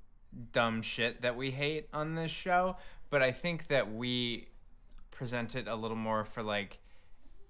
dumb 0.51 0.82
shit 0.82 1.22
that 1.22 1.36
we 1.36 1.51
hate 1.51 1.88
on 1.94 2.15
this 2.15 2.32
show, 2.32 2.77
but 3.10 3.22
I 3.22 3.32
think 3.32 3.68
that 3.68 3.94
we 3.94 4.50
present 5.12 5.56
it 5.56 5.68
a 5.68 5.75
little 5.75 5.98
more 5.98 6.24
for 6.24 6.44
like 6.44 6.79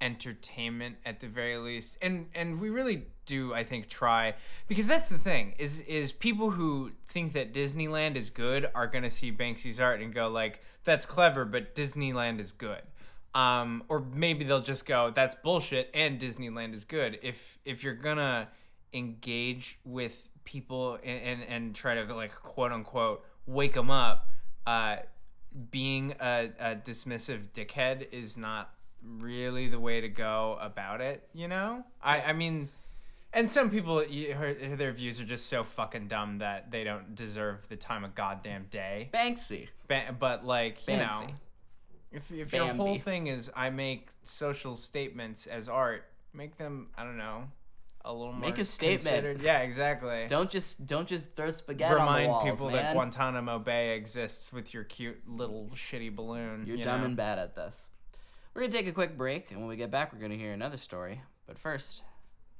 entertainment 0.01 0.95
at 1.05 1.19
the 1.19 1.27
very 1.27 1.57
least. 1.57 1.97
And 2.01 2.27
and 2.33 2.59
we 2.59 2.69
really 2.69 3.07
do 3.29 3.53
i 3.53 3.63
think 3.63 3.87
try 3.87 4.33
because 4.67 4.87
that's 4.87 5.07
the 5.07 5.17
thing 5.17 5.53
is 5.59 5.81
is 5.81 6.11
people 6.11 6.49
who 6.49 6.91
think 7.07 7.33
that 7.33 7.53
disneyland 7.53 8.15
is 8.15 8.31
good 8.31 8.67
are 8.73 8.87
going 8.87 9.03
to 9.03 9.09
see 9.11 9.31
banksy's 9.31 9.79
art 9.79 10.01
and 10.01 10.11
go 10.11 10.27
like 10.27 10.61
that's 10.83 11.05
clever 11.05 11.45
but 11.45 11.75
disneyland 11.75 12.39
is 12.39 12.51
good. 12.51 12.81
Um 13.35 13.83
or 13.87 13.99
maybe 13.99 14.43
they'll 14.43 14.61
just 14.61 14.87
go 14.87 15.11
that's 15.13 15.35
bullshit 15.35 15.91
and 15.93 16.19
disneyland 16.19 16.73
is 16.73 16.83
good. 16.83 17.19
If 17.21 17.59
if 17.65 17.83
you're 17.83 17.93
gonna 17.93 18.49
engage 18.93 19.77
with 19.85 20.28
people 20.49 20.97
and 21.03 21.21
and, 21.21 21.43
and 21.43 21.75
try 21.75 21.93
to 21.93 22.13
like 22.13 22.33
quote 22.41 22.71
unquote 22.71 23.23
wake 23.45 23.75
them 23.75 23.91
up 23.91 24.27
uh 24.65 24.97
being 25.69 26.15
a, 26.19 26.49
a 26.59 26.75
dismissive 26.75 27.41
dickhead 27.53 28.07
is 28.11 28.35
not 28.35 28.73
really 29.19 29.67
the 29.67 29.79
way 29.79 30.01
to 30.01 30.09
go 30.09 30.57
about 30.59 31.01
it 31.01 31.27
you 31.33 31.47
know? 31.47 31.83
I 32.01 32.21
i 32.21 32.33
mean 32.33 32.69
and 33.31 33.49
some 33.49 33.69
people 33.69 34.03
you, 34.03 34.33
her, 34.33 34.53
their 34.75 34.91
views 34.91 35.19
are 35.19 35.25
just 35.25 35.45
so 35.45 35.63
fucking 35.63 36.07
dumb 36.07 36.39
that 36.39 36.71
they 36.71 36.83
don't 36.83 37.13
deserve 37.13 37.67
the 37.69 37.75
time 37.75 38.03
of 38.03 38.15
goddamn 38.15 38.65
day. 38.71 39.09
Banksy. 39.13 39.67
Ba- 39.87 40.15
but 40.19 40.45
like 40.45 40.87
you 40.87 40.97
know 40.97 41.27
if, 42.11 42.31
if 42.31 42.51
your 42.51 42.73
whole 42.73 42.97
thing 42.99 43.27
is 43.27 43.51
i 43.55 43.69
make 43.69 44.09
social 44.23 44.75
statements 44.75 45.45
as 45.45 45.69
art 45.69 46.05
make 46.33 46.57
them 46.57 46.87
i 46.97 47.03
don't 47.03 47.17
know 47.17 47.43
a 48.05 48.13
little 48.13 48.31
more 48.31 48.41
Make 48.41 48.57
a 48.57 48.65
statement. 48.65 49.41
yeah 49.41 49.59
exactly 49.59 50.25
Don't 50.27 50.49
just 50.49 50.85
don't 50.87 51.07
just 51.07 51.35
throw 51.35 51.49
spaghetti 51.49 51.93
on 51.93 51.99
the 51.99 52.03
remind 52.05 52.29
walls, 52.31 52.49
people 52.49 52.69
that 52.71 52.93
guantanamo 52.93 53.59
bay 53.59 53.95
exists 53.95 54.53
with 54.53 54.73
your 54.73 54.83
cute 54.85 55.17
little 55.27 55.69
shitty 55.75 56.15
balloon 56.15 56.63
You're 56.65 56.77
you 56.77 56.83
dumb 56.83 57.01
know? 57.01 57.07
and 57.07 57.17
bad 57.17 57.39
at 57.39 57.55
this. 57.55 57.89
We're 58.53 58.61
gonna 58.61 58.71
take 58.71 58.87
a 58.87 58.91
quick 58.93 59.17
break, 59.17 59.51
and 59.51 59.59
when 59.59 59.69
we 59.69 59.75
get 59.75 59.91
back, 59.91 60.11
we're 60.11 60.19
gonna 60.19 60.35
hear 60.35 60.53
another 60.53 60.77
story. 60.77 61.21
But 61.45 61.59
first, 61.59 62.03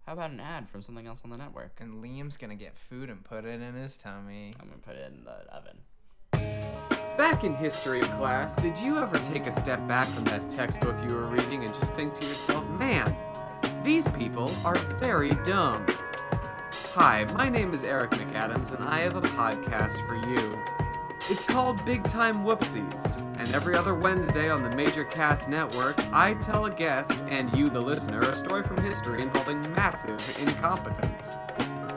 how 0.05 0.13
about 0.13 0.31
an 0.31 0.39
ad 0.39 0.69
from 0.69 0.81
something 0.81 1.07
else 1.07 1.21
on 1.23 1.29
the 1.31 1.37
network? 1.37 1.79
And 1.81 2.03
Liam's 2.03 2.37
gonna 2.37 2.55
get 2.55 2.77
food 2.77 3.09
and 3.09 3.23
put 3.23 3.43
it 3.45 3.59
in 3.61 3.73
his 3.73 3.97
tummy. 3.97 4.53
I'm 4.61 4.67
gonna 4.67 4.79
put 4.81 4.95
it 4.95 5.11
in 5.11 5.23
the 5.23 5.31
oven. 5.53 5.79
Back 7.17 7.43
in 7.43 7.53
history 7.55 7.99
class, 8.01 8.55
did 8.55 8.77
you 8.77 8.97
ever 8.97 9.17
take 9.19 9.45
a 9.45 9.51
step 9.51 9.85
back 9.87 10.07
from 10.09 10.23
that 10.25 10.49
textbook 10.49 10.95
you 11.07 11.13
were 11.13 11.25
reading 11.27 11.65
and 11.65 11.73
just 11.73 11.93
think 11.95 12.13
to 12.13 12.25
yourself, 12.25 12.63
man, 12.79 13.13
these 13.89 14.07
people 14.09 14.53
are 14.63 14.77
very 14.99 15.31
dumb? 15.43 15.83
Hi, 16.93 17.25
my 17.33 17.49
name 17.49 17.73
is 17.73 17.83
Eric 17.83 18.11
McAdams, 18.11 18.71
and 18.71 18.87
I 18.87 18.99
have 18.99 19.15
a 19.15 19.21
podcast 19.21 20.07
for 20.07 20.13
you. 20.29 20.59
It's 21.27 21.43
called 21.43 21.83
Big 21.85 22.03
Time 22.03 22.43
Whoopsies, 22.43 23.17
and 23.39 23.51
every 23.51 23.75
other 23.75 23.95
Wednesday 23.95 24.51
on 24.51 24.61
the 24.61 24.69
Major 24.75 25.03
Cast 25.05 25.49
Network, 25.49 25.97
I 26.13 26.35
tell 26.35 26.65
a 26.65 26.69
guest, 26.69 27.23
and 27.29 27.51
you, 27.57 27.67
the 27.67 27.81
listener, 27.81 28.21
a 28.21 28.35
story 28.35 28.61
from 28.61 28.77
history 28.83 29.23
involving 29.23 29.59
massive 29.73 30.19
incompetence. 30.39 31.35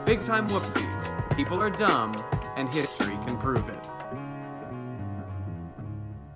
Big 0.03 0.23
Time 0.23 0.49
Whoopsies. 0.49 1.35
People 1.35 1.61
are 1.61 1.69
dumb, 1.69 2.15
and 2.55 2.73
history 2.73 3.13
can 3.27 3.37
prove 3.37 3.69
it. 3.69 3.89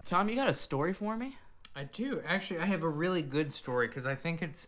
Tom, 0.05 0.29
you 0.29 0.35
got 0.35 0.49
a 0.49 0.53
story 0.53 0.93
for 0.93 1.17
me? 1.17 1.35
I 1.75 1.85
do 1.85 2.21
actually. 2.27 2.59
I 2.59 2.65
have 2.65 2.83
a 2.83 2.89
really 2.89 3.23
good 3.23 3.51
story 3.51 3.87
because 3.87 4.05
I 4.05 4.13
think 4.13 4.43
it's 4.43 4.67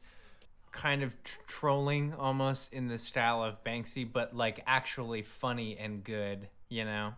kind 0.71 1.03
of 1.03 1.21
tr- 1.23 1.39
trolling 1.47 2.13
almost 2.13 2.73
in 2.73 2.87
the 2.87 2.97
style 2.97 3.43
of 3.43 3.63
Banksy, 3.63 4.07
but 4.11 4.35
like 4.35 4.61
actually 4.67 5.21
funny 5.21 5.77
and 5.77 6.03
good. 6.03 6.47
You 6.69 6.85
know. 6.85 7.13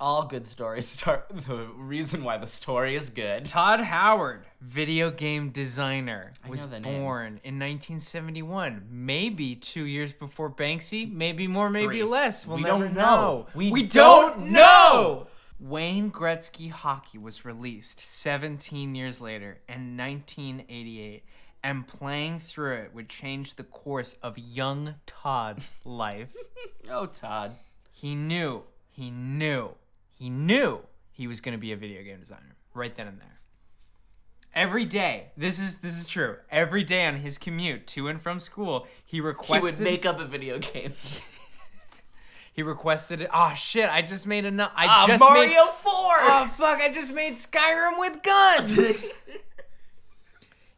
All 0.00 0.26
good 0.26 0.46
stories 0.46 0.86
start 0.86 1.26
the 1.48 1.66
reason 1.76 2.22
why 2.22 2.38
the 2.38 2.46
story 2.46 2.94
is 2.94 3.10
good. 3.10 3.46
Todd 3.46 3.80
Howard, 3.80 4.44
video 4.60 5.10
game 5.10 5.50
designer, 5.50 6.32
I 6.44 6.50
was 6.50 6.62
know 6.62 6.68
the 6.70 6.78
name. 6.80 7.00
born 7.02 7.26
in 7.42 7.58
1971. 7.58 8.86
Maybe 8.88 9.56
two 9.56 9.86
years 9.86 10.12
before 10.12 10.50
Banksy, 10.50 11.10
maybe 11.12 11.48
more, 11.48 11.68
maybe 11.68 11.86
Three. 11.86 12.02
less. 12.04 12.46
We'll 12.46 12.58
We 12.58 12.62
never 12.62 12.84
don't 12.84 12.94
know. 12.94 13.46
We, 13.56 13.72
We 13.72 13.82
don't 13.82 14.38
don't 14.38 14.52
know. 14.52 15.26
Wayne 15.58 16.12
Gretzky 16.12 16.70
Hockey 16.70 17.18
was 17.18 17.44
released 17.44 17.98
17 17.98 18.94
years 18.94 19.20
later 19.20 19.58
in 19.68 19.96
1988, 19.96 21.24
and 21.62 21.86
playing 21.86 22.40
through 22.40 22.74
it 22.76 22.94
would 22.94 23.08
change 23.08 23.54
the 23.56 23.64
course 23.64 24.16
of 24.22 24.38
young 24.38 24.94
Todd's 25.06 25.70
life. 25.84 26.28
Oh, 26.90 27.06
Todd. 27.06 27.56
He 27.92 28.14
knew, 28.14 28.62
he 28.90 29.10
knew, 29.10 29.70
he 30.14 30.30
knew 30.30 30.80
he 31.10 31.26
was 31.26 31.40
going 31.40 31.52
to 31.52 31.58
be 31.60 31.72
a 31.72 31.76
video 31.76 32.02
game 32.02 32.20
designer 32.20 32.54
right 32.74 32.94
then 32.96 33.08
and 33.08 33.20
there. 33.20 33.40
Every 34.54 34.84
day, 34.86 35.26
this 35.36 35.58
is 35.58 35.78
this 35.78 35.96
is 35.98 36.06
true. 36.06 36.36
Every 36.50 36.82
day 36.82 37.06
on 37.06 37.16
his 37.16 37.38
commute 37.38 37.86
to 37.88 38.08
and 38.08 38.20
from 38.20 38.40
school, 38.40 38.86
he 39.04 39.18
He 39.18 39.20
requested 39.20 39.62
would 39.62 39.80
make 39.80 40.06
up 40.06 40.18
a 40.18 40.24
video 40.24 40.58
game. 40.58 40.94
he 42.52 42.62
requested 42.62 43.20
it. 43.20 43.30
Oh 43.32 43.52
shit! 43.54 43.88
I 43.90 44.00
just 44.02 44.26
made 44.26 44.44
a 44.46 44.50
nu- 44.50 44.62
I 44.74 44.86
Ah, 44.86 45.04
just 45.06 45.20
Mario 45.20 45.46
made, 45.66 45.74
4! 45.74 45.92
Oh 45.92 46.52
fuck! 46.56 46.80
I 46.80 46.90
just 46.90 47.12
made 47.12 47.34
Skyrim 47.34 47.98
with 47.98 48.22
guns. 48.22 49.06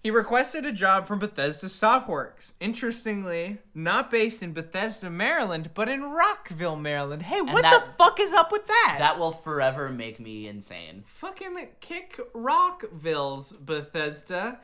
He 0.03 0.11
requested 0.11 0.65
a 0.65 0.73
job 0.73 1.07
from 1.07 1.19
Bethesda 1.19 1.67
Softworks. 1.67 2.53
Interestingly, 2.59 3.59
not 3.75 4.11
based 4.11 4.43
in 4.43 4.55
Bethesda, 4.55 5.11
Maryland, 5.11 5.71
but 5.75 5.91
in 5.91 6.03
Rockville, 6.05 6.77
Maryland. 6.77 7.23
Hey, 7.23 7.43
what 7.43 7.63
that- 7.63 7.85
the 7.99 8.05
fuck 8.05 8.19
is 8.19 8.33
up 8.33 8.51
with 8.51 8.67
that? 8.67 8.97
That 8.99 9.19
will 9.19 9.33
forever 9.33 9.91
make 9.91 10.19
me 10.19 10.49
insane. 10.49 11.03
fucking 11.05 11.69
kick 11.81 12.19
Rockville's 12.33 13.53
Bethesda. 13.53 14.61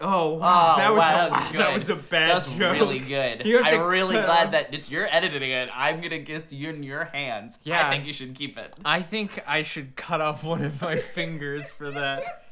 Oh, 0.00 0.34
wow, 0.34 0.74
Oh, 0.74 0.76
that 0.78 0.90
was 0.92 0.98
wow, 0.98 1.26
a, 1.26 1.30
that 1.30 1.40
was 1.40 1.52
good. 1.52 1.60
that 1.60 1.72
was 1.74 1.88
a 1.88 1.96
bad 1.96 2.28
That 2.30 2.34
was 2.34 2.54
joke. 2.58 2.72
really 2.72 2.98
good. 2.98 3.46
You 3.46 3.56
have 3.62 3.68
to 3.72 3.76
I'm 3.78 3.86
really 3.86 4.16
cut 4.16 4.24
glad 4.26 4.52
that 4.52 4.74
it's 4.74 4.90
you're 4.90 5.06
editing 5.08 5.52
it. 5.52 5.70
I'm 5.72 6.00
gonna 6.02 6.18
get 6.18 6.52
you 6.52 6.68
in 6.68 6.82
your 6.82 7.04
hands. 7.06 7.60
Yeah. 7.62 7.86
I 7.86 7.90
think 7.90 8.04
you 8.04 8.12
should 8.12 8.34
keep 8.34 8.58
it. 8.58 8.74
I 8.84 9.00
think 9.00 9.42
I 9.46 9.62
should 9.62 9.94
cut 9.96 10.20
off 10.20 10.42
one 10.44 10.62
of 10.64 10.82
my 10.82 10.96
fingers 11.14 11.70
for 11.72 11.90
that. 11.92 12.43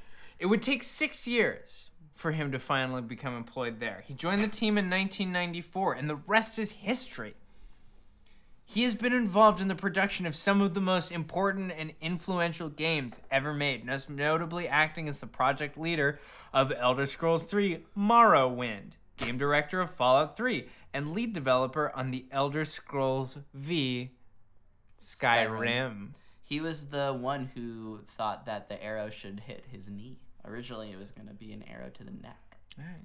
It 0.43 0.47
would 0.47 0.61
take 0.61 0.83
six 0.83 1.29
years 1.29 1.91
for 2.17 2.33
him 2.33 2.51
to 2.51 2.59
finally 2.59 3.01
become 3.01 3.37
employed 3.37 3.79
there. 3.79 4.03
He 4.05 4.13
joined 4.13 4.43
the 4.43 4.49
team 4.49 4.77
in 4.77 4.91
1994, 4.91 5.93
and 5.93 6.11
the 6.11 6.17
rest 6.17 6.59
is 6.59 6.73
history. 6.73 7.35
He 8.65 8.83
has 8.83 8.97
been 8.97 9.13
involved 9.13 9.61
in 9.61 9.69
the 9.69 9.77
production 9.77 10.27
of 10.27 10.35
some 10.35 10.61
of 10.61 10.75
the 10.75 10.81
most 10.81 11.13
important 11.13 11.71
and 11.71 11.93
influential 12.01 12.69
games 12.69 13.21
ever 13.31 13.55
made, 13.55 13.87
most 13.87 14.11
notably 14.11 14.67
acting 14.67 15.09
as 15.09 15.21
the 15.21 15.29
project 15.29 15.79
leader 15.79 16.19
of 16.53 16.73
Elder 16.77 17.07
Scrolls 17.07 17.45
3 17.45 17.85
Morrowind, 17.97 18.95
game 19.19 19.39
director 19.39 19.81
of 19.81 19.93
Fallout 19.93 20.37
3, 20.37 20.67
and 20.93 21.13
lead 21.13 21.33
developer 21.33 21.93
on 21.95 22.11
the 22.11 22.27
Elder 22.33 22.65
Scrolls 22.65 23.39
V 23.55 24.11
Skyrim. 24.99 25.51
Skyrim. 25.53 26.09
He 26.43 26.61
was 26.61 26.87
the 26.87 27.17
one 27.17 27.53
who 27.55 28.01
thought 28.09 28.45
that 28.47 28.69
the 28.69 28.83
arrow 28.83 29.09
should 29.09 29.45
hit 29.47 29.67
his 29.71 29.89
knee. 29.89 30.19
Originally, 30.45 30.91
it 30.91 30.99
was 30.99 31.11
gonna 31.11 31.35
be 31.35 31.53
an 31.53 31.65
arrow 31.69 31.91
to 31.91 32.05
the 32.05 32.11
neck. 32.23 32.39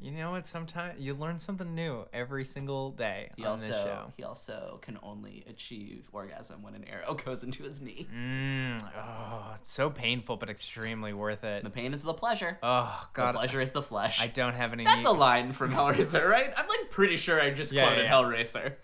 You 0.01 0.11
know 0.11 0.31
what? 0.31 0.47
Sometimes 0.47 0.97
you 1.01 1.13
learn 1.13 1.39
something 1.39 1.75
new 1.75 2.05
every 2.13 2.45
single 2.45 2.91
day 2.91 3.31
He 3.35 3.43
on 3.43 3.51
also 3.51 3.67
this 3.67 3.75
show. 3.75 4.13
he 4.15 4.23
also 4.23 4.79
can 4.81 4.97
only 5.03 5.43
achieve 5.49 6.07
orgasm 6.13 6.63
when 6.63 6.73
an 6.73 6.85
arrow 6.85 7.13
goes 7.25 7.43
into 7.43 7.63
his 7.63 7.81
knee. 7.81 8.07
Mm, 8.15 8.81
oh, 8.97 9.55
so 9.65 9.89
painful, 9.89 10.37
but 10.37 10.49
extremely 10.49 11.11
worth 11.11 11.43
it. 11.43 11.65
The 11.65 11.69
pain 11.69 11.93
is 11.93 12.01
the 12.01 12.13
pleasure. 12.13 12.57
Oh 12.63 13.07
the 13.13 13.17
God, 13.21 13.35
pleasure 13.35 13.59
is 13.59 13.73
the 13.73 13.81
flesh. 13.81 14.21
I 14.21 14.27
don't 14.27 14.53
have 14.55 14.71
any. 14.71 14.85
That's 14.85 15.05
a 15.05 15.11
line 15.11 15.51
from 15.51 15.73
Hellraiser, 15.73 16.25
right? 16.29 16.53
I'm 16.55 16.67
like 16.69 16.89
pretty 16.89 17.17
sure 17.17 17.41
I 17.41 17.49
just 17.51 17.73
Yeah, 17.73 17.87
quoted 17.87 18.03
yeah. 18.05 18.11
Hellraiser. 18.11 18.75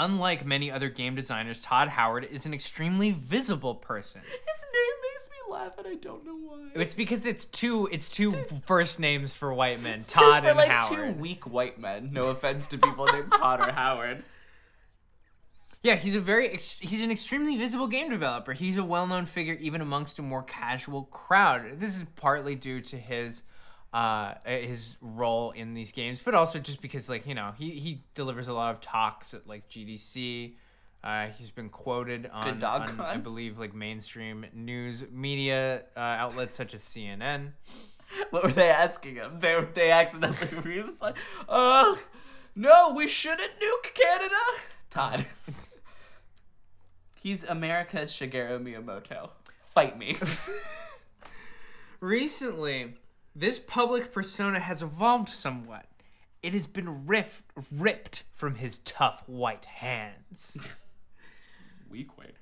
Unlike 0.00 0.46
many 0.46 0.70
other 0.70 0.88
game 0.88 1.16
designers, 1.16 1.58
Todd 1.58 1.88
Howard 1.88 2.28
is 2.30 2.46
an 2.46 2.54
extremely 2.54 3.10
visible 3.10 3.74
person. 3.74 4.20
His 4.22 4.64
name 4.72 4.96
makes 5.12 5.28
me 5.28 5.52
laugh, 5.52 5.72
and 5.76 5.86
I 5.88 5.94
don't 5.96 6.24
know 6.24 6.36
why. 6.36 6.68
It's 6.76 6.94
because 6.94 7.26
it's 7.26 7.44
two. 7.46 7.88
It's 7.90 8.08
two 8.08 8.30
first 8.64 9.00
names 9.00 9.34
for 9.34 9.52
white 9.52 9.82
men, 9.82 10.04
Todd 10.06 10.44
for 10.44 10.50
and 10.50 10.56
like 10.58 10.68
Howard. 10.68 11.16
two 11.16 11.20
weak 11.20 11.46
white 11.48 11.80
men. 11.80 12.10
No 12.12 12.30
offense 12.30 12.68
to 12.68 12.78
people 12.78 13.06
named 13.06 13.32
Todd 13.32 13.60
or 13.60 13.72
Howard. 13.72 14.22
Yeah, 15.82 15.96
he's 15.96 16.14
a 16.14 16.20
very 16.20 16.48
ex- 16.48 16.78
he's 16.78 17.02
an 17.02 17.10
extremely 17.10 17.56
visible 17.56 17.88
game 17.88 18.08
developer. 18.08 18.52
He's 18.52 18.76
a 18.76 18.84
well-known 18.84 19.26
figure 19.26 19.54
even 19.54 19.80
amongst 19.80 20.18
a 20.20 20.22
more 20.22 20.44
casual 20.44 21.04
crowd. 21.04 21.80
This 21.80 21.96
is 21.96 22.04
partly 22.14 22.54
due 22.54 22.80
to 22.82 22.96
his 22.96 23.42
uh 23.92 24.34
his 24.44 24.96
role 25.00 25.52
in 25.52 25.74
these 25.74 25.92
games, 25.92 26.20
but 26.24 26.34
also 26.34 26.58
just 26.58 26.82
because 26.82 27.08
like, 27.08 27.26
you 27.26 27.34
know, 27.34 27.52
he 27.56 27.70
he 27.70 28.02
delivers 28.14 28.48
a 28.48 28.52
lot 28.52 28.74
of 28.74 28.80
talks 28.80 29.34
at 29.34 29.46
like 29.46 29.68
GDC. 29.68 30.54
Uh, 31.02 31.28
he's 31.28 31.50
been 31.50 31.68
quoted 31.68 32.28
on, 32.32 32.62
on, 32.64 33.00
I 33.00 33.16
believe 33.18 33.56
like 33.56 33.72
mainstream 33.72 34.44
news 34.52 35.04
media 35.12 35.84
uh, 35.96 36.00
outlets 36.00 36.56
such 36.56 36.74
as 36.74 36.82
CNN. 36.82 37.52
What 38.30 38.42
were 38.42 38.50
they 38.50 38.70
asking 38.70 39.16
him? 39.16 39.36
They 39.36 39.62
they 39.74 39.90
accidentally 39.90 40.56
were 40.78 40.86
just 40.86 41.02
like, 41.02 41.16
uh, 41.46 41.94
no, 42.54 42.94
we 42.94 43.06
shouldn't 43.06 43.52
nuke 43.60 43.94
Canada. 43.94 44.34
Todd. 44.90 45.26
He's 47.20 47.44
America's 47.44 48.10
Shigeru 48.10 48.62
Miyamoto. 48.62 49.30
Fight 49.66 49.98
me. 49.98 50.16
Recently, 52.00 52.94
this 53.38 53.60
public 53.60 54.12
persona 54.12 54.58
has 54.58 54.82
evolved 54.82 55.28
somewhat. 55.28 55.86
It 56.42 56.54
has 56.54 56.66
been 56.66 57.06
riff- 57.06 57.44
ripped 57.70 58.24
from 58.34 58.56
his 58.56 58.80
tough 58.80 59.22
white 59.26 59.64
hands. 59.64 60.68
Weak 61.90 62.18
white. 62.18 62.34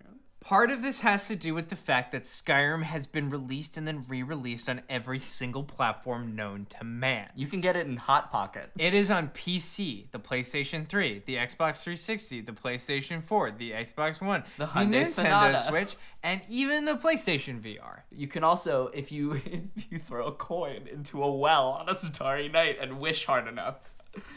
Part 0.46 0.70
of 0.70 0.80
this 0.80 1.00
has 1.00 1.26
to 1.26 1.34
do 1.34 1.54
with 1.54 1.70
the 1.70 1.74
fact 1.74 2.12
that 2.12 2.22
Skyrim 2.22 2.84
has 2.84 3.08
been 3.08 3.30
released 3.30 3.76
and 3.76 3.84
then 3.84 4.04
re 4.06 4.22
released 4.22 4.68
on 4.68 4.80
every 4.88 5.18
single 5.18 5.64
platform 5.64 6.36
known 6.36 6.68
to 6.78 6.84
man. 6.84 7.30
You 7.34 7.48
can 7.48 7.60
get 7.60 7.74
it 7.74 7.88
in 7.88 7.96
Hot 7.96 8.30
Pocket. 8.30 8.70
It 8.78 8.94
is 8.94 9.10
on 9.10 9.30
PC, 9.30 10.04
the 10.12 10.20
PlayStation 10.20 10.86
3, 10.86 11.24
the 11.26 11.34
Xbox 11.34 11.78
360, 11.78 12.42
the 12.42 12.52
PlayStation 12.52 13.24
4, 13.24 13.50
the 13.58 13.72
Xbox 13.72 14.20
One, 14.20 14.44
The 14.56 14.66
Hyundai 14.66 15.00
Nintendo 15.00 15.06
Sonata. 15.06 15.64
Switch, 15.68 15.96
and 16.22 16.40
even 16.48 16.84
the 16.84 16.94
PlayStation 16.94 17.60
VR. 17.60 18.02
You 18.12 18.28
can 18.28 18.44
also, 18.44 18.92
if 18.94 19.10
you 19.10 19.32
if 19.74 19.90
you 19.90 19.98
throw 19.98 20.28
a 20.28 20.32
coin 20.32 20.86
into 20.86 21.24
a 21.24 21.36
well 21.36 21.70
on 21.70 21.88
a 21.88 21.96
starry 21.96 22.48
night 22.48 22.76
and 22.80 23.00
wish 23.00 23.24
hard 23.24 23.48
enough, 23.48 23.80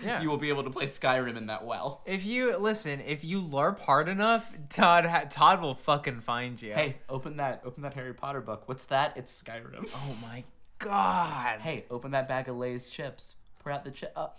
Yeah. 0.03 0.21
you 0.21 0.29
will 0.29 0.37
be 0.37 0.49
able 0.49 0.63
to 0.63 0.69
play 0.69 0.85
Skyrim 0.85 1.35
in 1.37 1.47
that 1.47 1.65
well. 1.65 2.01
If 2.05 2.25
you 2.25 2.55
listen, 2.57 3.01
if 3.01 3.23
you 3.23 3.41
LARP 3.41 3.79
hard 3.79 4.07
enough, 4.07 4.49
Todd 4.69 5.05
ha- 5.05 5.25
Todd 5.29 5.61
will 5.61 5.75
fucking 5.75 6.21
find 6.21 6.61
you. 6.61 6.73
Hey, 6.73 6.97
open 7.09 7.37
that 7.37 7.61
open 7.65 7.83
that 7.83 7.93
Harry 7.93 8.13
Potter 8.13 8.41
book. 8.41 8.63
What's 8.67 8.85
that? 8.85 9.13
It's 9.17 9.43
Skyrim. 9.43 9.89
Oh 9.95 10.15
my 10.21 10.43
god. 10.79 11.59
Hey, 11.59 11.85
open 11.91 12.11
that 12.11 12.27
bag 12.27 12.47
of 12.47 12.55
Lay's 12.55 12.87
chips. 12.89 13.35
Pour 13.59 13.71
out 13.73 13.83
the 13.83 13.91
chip. 13.91 14.13
Oh, 14.15 14.21
uh, 14.23 14.29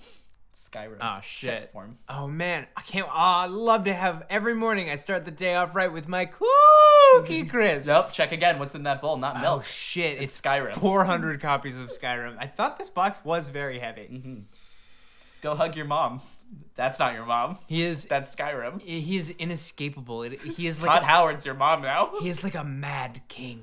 Skyrim. 0.54 0.96
Ah, 1.00 1.18
oh 1.18 1.20
Chip 1.20 1.60
shit. 1.62 1.72
form. 1.72 1.98
Oh 2.08 2.26
man, 2.26 2.66
I 2.76 2.80
can't. 2.80 3.06
Oh, 3.06 3.12
I 3.14 3.46
love 3.46 3.84
to 3.84 3.92
have 3.94 4.24
every 4.30 4.54
morning. 4.54 4.90
I 4.90 4.96
start 4.96 5.24
the 5.24 5.30
day 5.30 5.54
off 5.54 5.74
right 5.76 5.92
with 5.92 6.08
my 6.08 6.24
cookie 7.14 7.44
crisp. 7.48 7.86
Nope. 7.88 8.12
Check 8.12 8.32
again. 8.32 8.58
What's 8.58 8.74
in 8.74 8.82
that 8.84 9.00
bowl? 9.00 9.16
Not 9.16 9.36
oh, 9.36 9.40
milk. 9.40 9.60
Oh 9.60 9.62
shit! 9.62 10.14
It's 10.20 10.36
It's 10.36 10.40
Skyrim. 10.40 10.74
400 10.74 11.40
copies 11.40 11.76
of 11.76 11.88
Skyrim. 11.90 12.36
I 12.38 12.46
thought 12.46 12.78
this 12.78 12.88
box 12.88 13.24
was 13.24 13.48
very 13.48 13.78
heavy. 13.78 14.08
Mm-hmm. 14.12 14.34
Go 15.40 15.54
hug 15.54 15.76
your 15.76 15.86
mom. 15.86 16.20
That's 16.74 16.98
not 16.98 17.14
your 17.14 17.26
mom. 17.26 17.58
He 17.66 17.82
is. 17.82 18.04
That's 18.06 18.34
Skyrim. 18.34 18.80
He 18.80 19.16
is 19.18 19.30
inescapable. 19.30 20.22
It, 20.22 20.40
he 20.40 20.66
is 20.66 20.78
Todd 20.78 20.86
like 20.86 21.02
a, 21.02 21.06
Howard's 21.06 21.44
your 21.44 21.54
mom 21.54 21.82
now. 21.82 22.12
he 22.20 22.28
is 22.28 22.42
like 22.42 22.54
a 22.54 22.64
mad 22.64 23.20
king. 23.28 23.62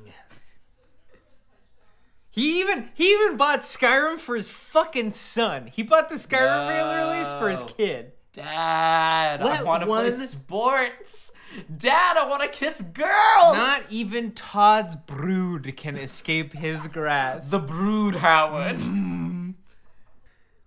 He 2.29 2.59
even 2.59 2.89
he 2.93 3.11
even 3.11 3.35
bought 3.35 3.61
Skyrim 3.61 4.19
for 4.19 4.35
his 4.35 4.47
fucking 4.47 5.11
son. 5.13 5.67
He 5.73 5.81
bought 5.81 6.09
the 6.09 6.15
Skyrim 6.15 6.69
re-release 6.69 7.31
for 7.33 7.49
his 7.49 7.63
kid. 7.63 8.11
Dad, 8.33 9.41
I 9.41 9.63
want 9.63 9.81
to 9.81 9.87
play 9.87 10.11
sports. 10.11 11.31
Dad, 11.75 12.17
I 12.17 12.27
want 12.27 12.43
to 12.43 12.49
kiss 12.49 12.79
girls. 12.81 13.55
Not 13.55 13.81
even 13.89 14.31
Todd's 14.33 14.95
brood 14.95 15.73
can 15.75 15.95
escape 15.95 16.53
his 16.53 16.85
grasp. 16.85 17.49
the 17.49 17.57
Brood 17.57 18.17
Howard. 18.17 18.77
Mm. 18.77 19.16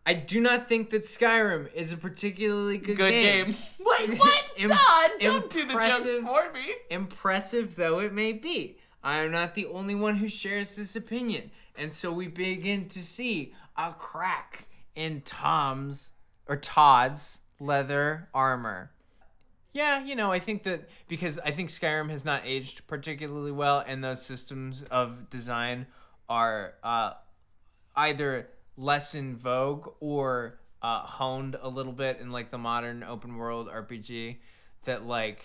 I 0.07 0.15
do 0.15 0.41
not 0.41 0.69
think 0.69 0.91
that 0.91 1.03
Skyrim 1.05 1.73
is 1.75 1.93
a 1.93 1.97
particularly 1.97 2.79
good, 2.79 2.97
Good 2.97 3.11
game. 3.11 3.47
game. 3.47 3.57
Wait, 3.81 4.15
what? 4.19 4.45
Im- 4.57 4.69
Todd, 4.71 5.11
don't 5.21 5.51
do 5.51 5.67
the 5.67 5.75
jokes 5.75 5.85
impressive. 5.85 6.19
for 6.25 6.53
me. 6.53 6.75
Impressive 6.91 7.77
though 7.77 7.99
it 8.01 8.13
may 8.13 8.33
be, 8.33 8.79
I 9.05 9.19
am 9.19 9.31
not 9.31 9.55
the 9.55 9.67
only 9.67 9.95
one 9.95 10.17
who 10.17 10.29
shares 10.29 10.75
this 10.77 10.97
opinion, 10.97 11.51
and 11.77 11.93
so 11.93 12.11
we 12.13 12.29
begin 12.29 12.89
to 12.89 12.99
see 13.01 13.55
a 13.77 13.93
crack 13.93 14.67
in 14.95 15.21
Tom's 15.23 16.13
or 16.47 16.57
Todd's 16.57 17.41
leather 17.61 18.29
armor. 18.35 18.91
Yeah, 19.73 20.03
you 20.03 20.17
know, 20.17 20.33
I 20.33 20.41
think 20.41 20.65
that 20.65 20.89
because 21.07 21.39
I 21.39 21.53
think 21.53 21.69
Skyrim 21.69 22.11
has 22.11 22.25
not 22.25 22.43
aged 22.45 22.87
particularly 22.89 23.53
well, 23.53 23.85
and 23.87 24.03
those 24.03 24.21
systems 24.23 24.83
of 24.91 25.31
design 25.31 25.87
are 26.29 26.75
uh, 26.83 27.13
either 27.95 28.49
less 28.77 29.15
in 29.15 29.37
vogue 29.37 29.89
or 30.01 30.59
uh, 30.83 31.01
honed 31.01 31.57
a 31.61 31.69
little 31.69 31.93
bit 31.93 32.19
in 32.21 32.31
like 32.31 32.51
the 32.51 32.59
modern 32.59 33.03
open 33.03 33.37
world 33.37 33.69
RPG. 33.69 34.37
That 34.85 35.07
like, 35.07 35.45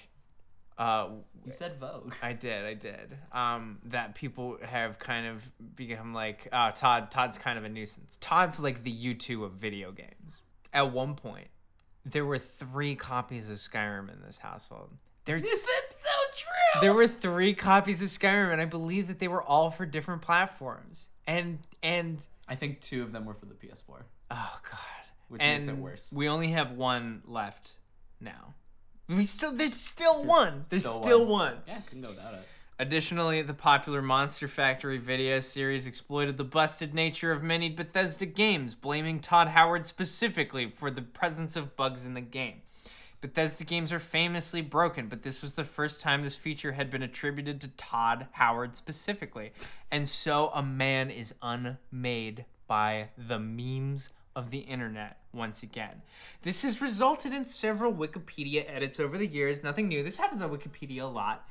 uh, 0.78 1.10
You 1.46 1.52
said 1.52 1.78
Vogue. 1.80 2.14
I 2.22 2.32
did, 2.34 2.66
I 2.66 2.74
did. 2.74 3.18
Um, 3.34 3.80
that 3.86 4.16
people 4.16 4.58
have 4.62 4.98
kind 4.98 5.28
of 5.28 5.44
become 5.76 6.14
like, 6.14 6.48
oh, 6.54 6.72
Todd, 6.74 7.12
Todd's 7.12 7.38
kind 7.38 7.58
of 7.58 7.66
a 7.66 7.70
nuisance. 7.70 8.18
Todd's 8.22 8.60
like 8.60 8.84
the 8.84 8.92
U 8.92 9.14
two 9.14 9.44
of 9.44 9.54
video 9.54 9.92
games. 9.92 10.42
At 10.74 10.92
one 10.94 11.16
point, 11.16 11.48
there 12.06 12.26
were 12.26 12.40
three 12.40 12.96
copies 12.96 13.50
of 13.50 13.58
Skyrim 13.58 14.12
in 14.14 14.22
this 14.26 14.38
household. 14.38 14.90
There's 15.26 15.44
That's 15.44 15.64
so 15.66 16.10
true. 16.36 16.82
there 16.82 16.94
were 16.94 17.08
three 17.08 17.54
copies 17.54 18.02
of 18.02 18.10
Skyrim, 18.10 18.52
and 18.54 18.62
I 18.62 18.66
believe 18.66 19.08
that 19.08 19.20
they 19.20 19.28
were 19.28 19.42
all 19.44 19.72
for 19.72 19.86
different 19.86 20.22
platforms. 20.22 21.08
And 21.28 21.60
and 21.84 22.26
I 22.48 22.56
think 22.56 22.82
two 22.82 23.02
of 23.04 23.12
them 23.12 23.26
were 23.26 23.34
for 23.34 23.46
the 23.46 23.56
PS4. 23.56 24.04
oh 24.32 24.60
god, 24.72 24.80
Which 25.30 25.42
and 25.42 25.58
makes 25.60 25.68
it 25.68 25.78
worse. 25.78 26.12
We 26.14 26.28
only 26.28 26.50
have 26.50 26.72
one 26.72 27.22
left 27.26 27.74
now. 28.20 28.54
We 29.08 29.24
still 29.24 29.52
there's 29.52 29.74
still 29.74 30.24
one. 30.24 30.66
There's 30.70 30.84
still 30.84 31.04
still, 31.04 31.20
one. 31.26 31.30
one. 31.30 31.58
Yeah, 31.68 31.82
couldn't 31.82 32.04
go 32.04 32.10
without 32.10 32.34
it. 32.34 32.48
Additionally, 32.78 33.42
the 33.42 33.54
popular 33.54 34.02
Monster 34.02 34.50
Factory 34.50 34.98
video 34.98 35.40
series 35.40 35.88
exploited 35.88 36.36
the 36.38 36.44
busted 36.44 36.94
nature 36.94 37.32
of 37.32 37.42
many 37.42 37.70
Bethesda 37.70 38.26
games, 38.26 38.76
blaming 38.76 39.22
Todd 39.22 39.48
Howard 39.48 39.86
specifically 39.86 40.70
for 40.70 40.92
the 40.92 41.02
presence 41.02 41.56
of 41.56 41.78
bugs 41.78 42.06
in 42.06 42.16
the 42.16 42.22
game. 42.22 42.62
Bethesda 43.26 43.64
games 43.64 43.92
are 43.92 43.98
famously 43.98 44.62
broken, 44.62 45.08
but 45.08 45.24
this 45.24 45.42
was 45.42 45.56
the 45.56 45.64
first 45.64 46.00
time 46.00 46.22
this 46.22 46.36
feature 46.36 46.74
had 46.74 46.92
been 46.92 47.02
attributed 47.02 47.60
to 47.60 47.70
Todd 47.70 48.28
Howard 48.34 48.76
specifically. 48.76 49.52
And 49.90 50.08
so 50.08 50.52
a 50.54 50.62
man 50.62 51.10
is 51.10 51.34
unmade 51.42 52.46
by 52.68 53.10
the 53.18 53.40
memes 53.40 54.12
of 54.36 54.52
the 54.52 54.60
internet 54.60 55.18
once 55.34 55.64
again. 55.64 56.04
This 56.44 56.62
has 56.62 56.82
resulted 56.82 57.34
in 57.34 57.46
several 57.46 57.92
Wikipedia 57.92 58.64
edits 58.68 59.00
over 59.00 59.18
the 59.18 59.26
years. 59.26 59.64
Nothing 59.64 59.88
new. 59.88 60.04
This 60.04 60.18
happens 60.18 60.44
on 60.44 60.52
Wikipedia 60.52 61.02
a 61.02 61.06
lot. 61.06 61.50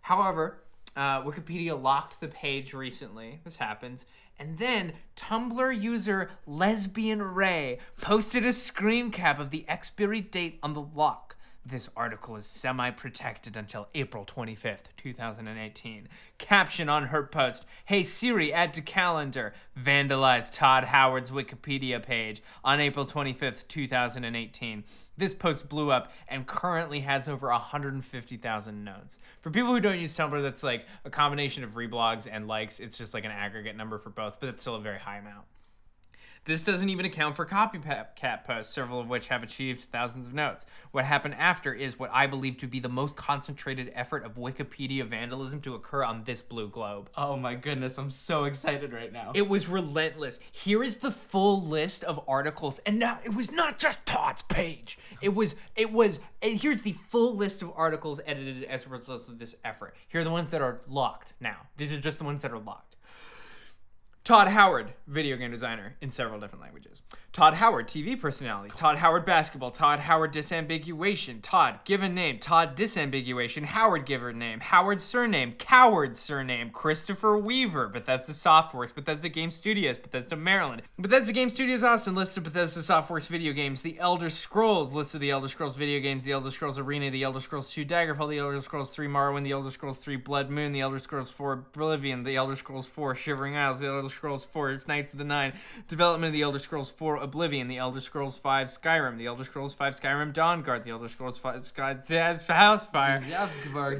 However, 0.00 0.64
uh, 0.96 1.22
Wikipedia 1.22 1.80
locked 1.80 2.20
the 2.20 2.26
page 2.26 2.74
recently. 2.74 3.38
This 3.44 3.56
happens. 3.56 4.06
And 4.42 4.58
then 4.58 4.94
Tumblr 5.14 5.80
user 5.80 6.28
Lesbian 6.48 7.22
Ray 7.22 7.78
posted 8.00 8.44
a 8.44 8.52
screen 8.52 9.12
cap 9.12 9.38
of 9.38 9.50
the 9.50 9.64
expiry 9.68 10.20
date 10.20 10.58
on 10.64 10.74
the 10.74 10.80
lock. 10.80 11.31
This 11.64 11.88
article 11.96 12.34
is 12.34 12.44
semi 12.44 12.90
protected 12.90 13.56
until 13.56 13.86
April 13.94 14.24
25th, 14.24 14.86
2018. 14.96 16.08
Caption 16.38 16.88
on 16.88 17.06
her 17.06 17.22
post 17.22 17.64
Hey 17.84 18.02
Siri, 18.02 18.52
add 18.52 18.74
to 18.74 18.82
calendar. 18.82 19.54
Vandalize 19.80 20.50
Todd 20.50 20.82
Howard's 20.82 21.30
Wikipedia 21.30 22.02
page 22.02 22.42
on 22.64 22.80
April 22.80 23.06
25th, 23.06 23.68
2018. 23.68 24.82
This 25.16 25.34
post 25.34 25.68
blew 25.68 25.92
up 25.92 26.10
and 26.26 26.48
currently 26.48 26.98
has 27.00 27.28
over 27.28 27.48
150,000 27.48 28.84
notes. 28.84 29.18
For 29.40 29.50
people 29.50 29.72
who 29.72 29.80
don't 29.80 30.00
use 30.00 30.16
Tumblr, 30.16 30.42
that's 30.42 30.64
like 30.64 30.86
a 31.04 31.10
combination 31.10 31.62
of 31.62 31.74
reblogs 31.74 32.26
and 32.30 32.48
likes. 32.48 32.80
It's 32.80 32.98
just 32.98 33.14
like 33.14 33.24
an 33.24 33.30
aggregate 33.30 33.76
number 33.76 33.98
for 33.98 34.10
both, 34.10 34.40
but 34.40 34.48
it's 34.48 34.62
still 34.62 34.74
a 34.74 34.80
very 34.80 34.98
high 34.98 35.18
amount. 35.18 35.44
This 36.44 36.64
doesn't 36.64 36.88
even 36.88 37.06
account 37.06 37.36
for 37.36 37.46
copycat 37.46 38.44
posts, 38.44 38.74
several 38.74 38.98
of 38.98 39.08
which 39.08 39.28
have 39.28 39.44
achieved 39.44 39.82
thousands 39.92 40.26
of 40.26 40.34
notes. 40.34 40.66
What 40.90 41.04
happened 41.04 41.34
after 41.34 41.72
is 41.72 42.00
what 42.00 42.10
I 42.12 42.26
believe 42.26 42.56
to 42.58 42.66
be 42.66 42.80
the 42.80 42.88
most 42.88 43.14
concentrated 43.14 43.92
effort 43.94 44.24
of 44.24 44.34
Wikipedia 44.34 45.06
vandalism 45.06 45.60
to 45.60 45.76
occur 45.76 46.02
on 46.02 46.24
this 46.24 46.42
blue 46.42 46.68
globe. 46.68 47.10
Oh 47.16 47.36
my 47.36 47.54
goodness, 47.54 47.96
I'm 47.96 48.10
so 48.10 48.42
excited 48.42 48.92
right 48.92 49.12
now. 49.12 49.30
It 49.36 49.48
was 49.48 49.68
relentless. 49.68 50.40
Here 50.50 50.82
is 50.82 50.96
the 50.96 51.12
full 51.12 51.62
list 51.62 52.02
of 52.02 52.20
articles, 52.26 52.80
and 52.80 52.98
now 52.98 53.20
it 53.24 53.36
was 53.36 53.52
not 53.52 53.78
just 53.78 54.04
Todd's 54.04 54.42
page. 54.42 54.98
It 55.20 55.36
was 55.36 55.54
it 55.76 55.92
was. 55.92 56.18
Here's 56.40 56.82
the 56.82 56.92
full 56.92 57.36
list 57.36 57.62
of 57.62 57.72
articles 57.76 58.20
edited 58.26 58.64
as 58.64 58.84
a 58.84 58.88
result 58.88 59.28
of 59.28 59.38
this 59.38 59.54
effort. 59.64 59.94
Here 60.08 60.22
are 60.22 60.24
the 60.24 60.30
ones 60.30 60.50
that 60.50 60.60
are 60.60 60.80
locked 60.88 61.34
now. 61.38 61.58
These 61.76 61.92
are 61.92 62.00
just 62.00 62.18
the 62.18 62.24
ones 62.24 62.42
that 62.42 62.50
are 62.50 62.58
locked. 62.58 62.91
Todd 64.24 64.46
Howard, 64.46 64.92
video 65.08 65.36
game 65.36 65.50
designer 65.50 65.96
in 66.00 66.12
several 66.12 66.38
different 66.38 66.62
languages. 66.62 67.02
Todd 67.32 67.54
Howard, 67.54 67.88
TV 67.88 68.20
personality. 68.20 68.70
Todd 68.76 68.98
Howard, 68.98 69.24
basketball. 69.24 69.70
Todd 69.70 70.00
Howard, 70.00 70.34
disambiguation. 70.34 71.38
Todd, 71.40 71.80
given 71.86 72.12
name. 72.14 72.38
Todd, 72.38 72.76
disambiguation. 72.76 73.64
Howard, 73.64 74.04
given 74.04 74.38
name. 74.38 74.60
Howard, 74.60 75.00
surname. 75.00 75.52
Coward, 75.52 76.14
surname. 76.14 76.68
Christopher 76.68 77.38
Weaver, 77.38 77.88
Bethesda 77.88 78.32
Softworks. 78.32 78.94
Bethesda 78.94 79.30
Game 79.30 79.50
Studios, 79.50 79.96
Bethesda, 79.96 80.36
Maryland. 80.36 80.82
Bethesda 80.98 81.32
Game 81.32 81.48
Studios, 81.48 81.82
Austin, 81.82 82.14
list 82.14 82.36
of 82.36 82.44
Bethesda 82.44 82.80
Softworks 82.80 83.28
video 83.28 83.54
games. 83.54 83.80
The 83.80 83.98
Elder 83.98 84.28
Scrolls, 84.28 84.92
list 84.92 85.14
of 85.14 85.22
the 85.22 85.30
Elder 85.30 85.48
Scrolls 85.48 85.74
video 85.74 86.00
games. 86.00 86.24
The 86.24 86.32
Elder 86.32 86.50
Scrolls 86.50 86.78
Arena, 86.78 87.10
The 87.10 87.22
Elder 87.22 87.40
Scrolls 87.40 87.70
2 87.70 87.86
Daggerfall, 87.86 88.28
The 88.28 88.40
Elder 88.40 88.60
Scrolls 88.60 88.90
3 88.90 89.08
Morrowind, 89.08 89.44
The 89.44 89.52
Elder 89.52 89.70
Scrolls 89.70 89.96
3 89.96 90.16
Blood 90.16 90.50
Moon, 90.50 90.72
The 90.72 90.80
Elder 90.80 90.98
Scrolls 90.98 91.30
4 91.30 91.52
Oblivion, 91.54 92.24
The 92.24 92.36
Elder 92.36 92.56
Scrolls 92.56 92.86
4 92.86 93.14
Shivering 93.14 93.56
Isles, 93.56 93.80
The 93.80 93.86
Elder 93.86 94.10
Scrolls 94.10 94.44
4 94.44 94.82
Knights 94.86 95.14
of 95.14 95.18
the 95.18 95.24
Nine, 95.24 95.54
development 95.88 96.28
of 96.28 96.34
The 96.34 96.42
Elder 96.42 96.58
Scrolls 96.58 96.90
4 96.90 97.21
Oblivion, 97.22 97.68
The 97.68 97.78
Elder 97.78 98.00
Scrolls 98.00 98.36
5 98.36 98.66
Skyrim, 98.66 99.16
The 99.16 99.26
Elder 99.26 99.44
Scrolls 99.44 99.72
5 99.74 100.00
Skyrim 100.00 100.32
Dawnguard, 100.32 100.82
The 100.82 100.90
Elder 100.90 101.08
Scrolls 101.08 101.38
5 101.38 101.66
Sky 101.66 101.94
Housefire, 102.08 103.24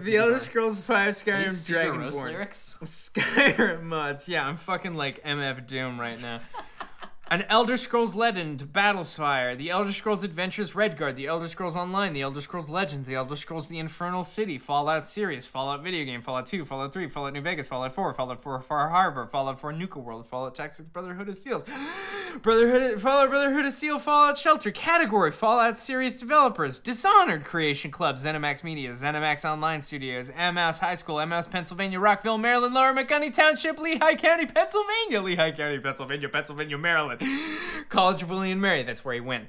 The 0.02 0.16
Elder 0.16 0.38
Scrolls 0.38 0.80
5 0.80 1.14
Skyrim 1.14 1.44
Dragonborn, 1.46 2.24
lyrics. 2.24 2.76
Skyrim 2.84 3.82
mods. 3.84 4.28
Yeah, 4.28 4.46
I'm 4.46 4.56
fucking 4.56 4.94
like 4.94 5.22
MF 5.24 5.66
Doom 5.66 6.00
right 6.00 6.20
now. 6.20 6.40
An 7.32 7.46
Elder 7.48 7.78
Scrolls 7.78 8.14
Legend, 8.14 8.68
Battlespire, 8.74 9.56
The 9.56 9.70
Elder 9.70 9.92
Scrolls 9.92 10.22
Adventures 10.22 10.72
Redguard, 10.72 11.14
The 11.14 11.28
Elder 11.28 11.48
Scrolls 11.48 11.76
Online, 11.76 12.12
The 12.12 12.20
Elder 12.20 12.42
Scrolls 12.42 12.68
Legends, 12.68 13.08
The 13.08 13.14
Elder 13.14 13.36
Scrolls 13.36 13.68
The 13.68 13.78
Infernal 13.78 14.22
City, 14.22 14.58
Fallout 14.58 15.08
series, 15.08 15.46
Fallout 15.46 15.82
video 15.82 16.04
game, 16.04 16.20
Fallout 16.20 16.44
2, 16.44 16.66
Fallout 16.66 16.92
3, 16.92 17.08
Fallout 17.08 17.32
New 17.32 17.40
Vegas, 17.40 17.66
Fallout 17.66 17.92
4, 17.92 18.12
Fallout 18.12 18.42
4 18.42 18.60
Far 18.60 18.90
Harbor, 18.90 19.26
Fallout 19.26 19.58
4 19.58 19.72
Nuka 19.72 19.98
World, 19.98 20.26
Fallout 20.26 20.54
Tactics 20.54 20.82
Brotherhood 20.82 21.30
of 21.30 21.38
Steels, 21.38 21.64
Brotherhood 22.42 23.00
Fallout 23.00 23.30
Brotherhood 23.30 23.64
of 23.64 23.72
Steel, 23.72 23.98
Fallout 23.98 24.36
Shelter, 24.36 24.70
Category, 24.70 25.32
Fallout 25.32 25.78
series 25.78 26.20
developers, 26.20 26.80
Dishonored 26.80 27.46
Creation 27.46 27.90
Club, 27.90 28.18
ZeniMax 28.18 28.62
Media, 28.62 28.90
ZeniMax 28.90 29.50
Online 29.50 29.80
Studios, 29.80 30.30
Emmaus 30.36 30.76
High 30.76 30.96
School, 30.96 31.18
Emmaus 31.18 31.46
Pennsylvania, 31.46 31.98
Rockville, 31.98 32.36
Maryland, 32.36 32.74
Lower 32.74 32.92
Macungie 32.92 33.34
Township, 33.34 33.78
Lehigh 33.78 34.16
County, 34.16 34.44
Pennsylvania, 34.44 35.22
Lehigh 35.22 35.52
County, 35.52 35.78
Pennsylvania, 35.78 36.28
Pennsylvania, 36.28 36.76
Maryland. 36.76 37.21
College 37.88 38.22
of 38.22 38.30
William 38.30 38.52
and 38.52 38.62
Mary, 38.62 38.82
that's 38.82 39.04
where 39.04 39.14
he 39.14 39.20
went. 39.20 39.48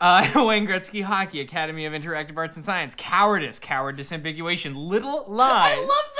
Uh, 0.00 0.30
Wayne 0.46 0.66
Gretzky 0.66 1.02
Hockey, 1.02 1.40
Academy 1.40 1.86
of 1.86 1.92
Interactive 1.92 2.36
Arts 2.36 2.56
and 2.56 2.64
Science, 2.64 2.94
Cowardice, 2.94 3.58
Coward 3.58 3.96
Disambiguation, 3.96 4.88
Little 4.88 5.24
Lies. 5.28 5.78
I 5.78 5.80
love 5.80 6.15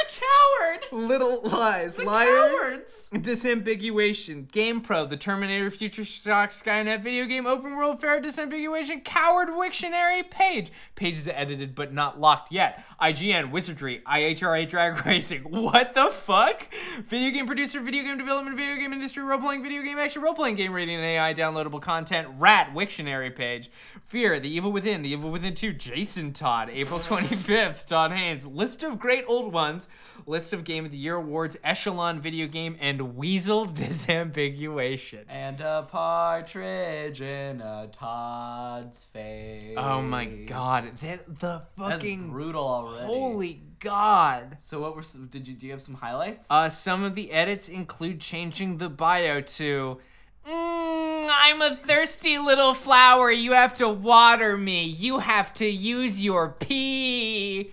coward. 0.80 0.92
Little 0.92 1.40
Lies, 1.42 1.96
The 1.96 2.04
Liar, 2.04 2.26
cowards. 2.26 3.10
Disambiguation, 3.12 4.50
Game 4.50 4.80
Pro, 4.80 5.06
The 5.06 5.16
Terminator, 5.16 5.70
Future 5.70 6.04
Shock, 6.04 6.50
Skynet 6.50 7.02
video 7.02 7.24
game, 7.24 7.46
Open 7.46 7.76
World 7.76 8.00
Fair, 8.00 8.20
Disambiguation, 8.20 9.04
Coward 9.04 9.48
Wiktionary, 9.48 10.28
Page. 10.28 10.70
Page 10.94 11.16
is 11.16 11.28
edited 11.28 11.74
but 11.74 11.92
not 11.92 12.20
locked 12.20 12.52
yet. 12.52 12.84
IGN, 13.00 13.50
Wizardry, 13.50 14.02
IHRA 14.06 14.68
Drag 14.68 15.04
Racing. 15.06 15.42
What 15.66 15.94
the 15.94 16.06
fuck? 16.10 16.68
Video 17.06 17.30
game 17.30 17.46
producer, 17.46 17.80
video 17.80 18.02
game 18.02 18.18
development, 18.18 18.56
video 18.56 18.76
game 18.76 18.92
industry, 18.92 19.22
role 19.22 19.40
playing, 19.40 19.62
video 19.62 19.82
game 19.82 19.98
action, 19.98 20.22
role 20.22 20.34
playing 20.34 20.56
game 20.56 20.72
rating, 20.72 20.94
and 20.96 21.04
AI 21.04 21.34
downloadable 21.34 21.82
content. 21.82 22.28
Rat 22.38 22.72
Wiktionary 22.72 23.34
page. 23.34 23.70
Fear, 24.06 24.38
The 24.38 24.48
Evil 24.48 24.70
Within, 24.70 25.02
The 25.02 25.10
Evil 25.10 25.30
Within 25.30 25.54
2, 25.54 25.72
Jason 25.72 26.32
Todd, 26.32 26.70
April 26.70 26.98
25th, 27.00 27.86
Todd 27.86 28.12
Haynes. 28.12 28.46
List 28.46 28.82
of 28.82 28.98
great 28.98 29.24
old 29.26 29.52
ones. 29.52 29.88
List 30.26 30.52
of 30.52 30.64
Game 30.66 30.84
of 30.84 30.90
the 30.90 30.98
Year 30.98 31.14
awards, 31.14 31.56
Echelon 31.64 32.20
Video 32.20 32.46
Game, 32.46 32.76
and 32.80 33.16
Weasel 33.16 33.66
Disambiguation. 33.80 35.24
And 35.28 35.60
a 35.60 35.86
partridge 35.88 37.22
in 37.22 37.60
a 37.62 37.88
Todd's 37.92 39.04
face. 39.04 39.74
Oh 39.78 40.02
my 40.02 40.26
god, 40.26 40.98
that, 40.98 41.38
the 41.38 41.62
That's 41.78 41.94
fucking 42.02 42.30
brutal 42.30 42.66
already. 42.66 43.06
holy 43.06 43.62
god. 43.80 44.56
So 44.58 44.80
what 44.80 44.96
were 44.96 45.02
some, 45.02 45.28
did 45.28 45.46
you 45.48 45.54
do 45.54 45.66
you 45.66 45.72
have 45.72 45.80
some 45.80 45.94
highlights? 45.94 46.48
Uh, 46.50 46.68
some 46.68 47.04
of 47.04 47.14
the 47.14 47.30
edits 47.32 47.68
include 47.68 48.20
changing 48.20 48.78
the 48.78 48.88
bio 48.88 49.40
to. 49.40 49.98
Mm, 50.46 51.28
I'm 51.30 51.62
a 51.62 51.74
thirsty 51.76 52.38
little 52.38 52.74
flower. 52.74 53.30
You 53.30 53.52
have 53.52 53.74
to 53.76 53.88
water 53.88 54.56
me. 54.56 54.84
You 54.84 55.20
have 55.20 55.54
to 55.54 55.66
use 55.66 56.22
your 56.22 56.50
pee. 56.50 57.72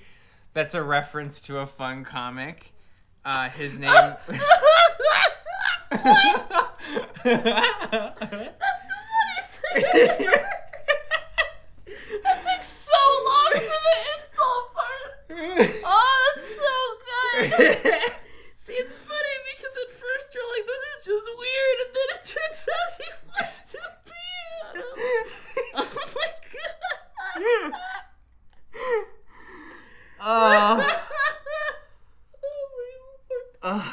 That's 0.53 0.75
a 0.75 0.84
reference 0.84 1.41
to 1.41 1.58
a 1.60 1.65
fun 1.65 2.03
comic. 2.03 2.73
Uh, 3.25 3.49
his 3.49 3.79
name. 3.79 3.89
That's 3.93 4.17
so 8.83 8.97
funny. 9.09 10.27
That 12.23 12.38
took 12.43 12.63
so 12.63 12.99
long 13.25 13.51
for 13.53 13.79
the 13.88 13.95
install 14.19 14.62
part. 14.73 15.12
Oh, 15.86 16.33
that's 16.36 16.47
so 16.57 16.73
good. 17.05 18.12
See, 18.55 18.73
it's 18.73 18.95
funny 18.95 19.38
because 19.55 19.77
at 19.77 19.91
first 19.91 20.33
you're 20.36 20.49
like, 20.55 20.65
this 20.65 20.81
is 20.81 21.05
just 21.05 21.27
weird, 21.38 21.77
and 21.79 21.91
then 21.95 22.07
it 22.12 22.23
turns 22.25 22.67
out 22.75 22.91
he 22.97 23.09
wants 23.27 23.57
to 23.71 23.79
pee 24.05 24.51
on 24.67 24.75
him. 24.75 25.25
Oh 25.75 25.89
my 26.15 26.29
god. 26.53 27.73
Oh. 30.25 30.79
oh 32.43 32.57
my 33.63 33.71
lord. 33.71 33.83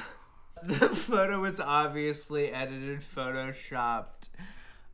The 0.62 0.88
photo 0.94 1.40
was 1.40 1.58
obviously 2.00 2.50
edited, 2.50 3.02
photoshopped. 3.02 4.30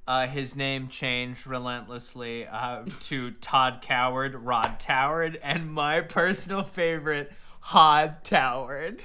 Uh, 0.08 0.26
his 0.26 0.56
name 0.56 0.88
changed 0.88 1.46
relentlessly 1.46 2.48
uh, 2.48 2.82
to 2.98 3.30
Todd 3.40 3.78
Coward, 3.80 4.34
Rod 4.34 4.80
Toward, 4.80 5.38
and 5.40 5.72
my 5.72 6.00
personal 6.00 6.64
favorite, 6.64 7.30
Hod 7.60 8.24
Toward. 8.24 9.02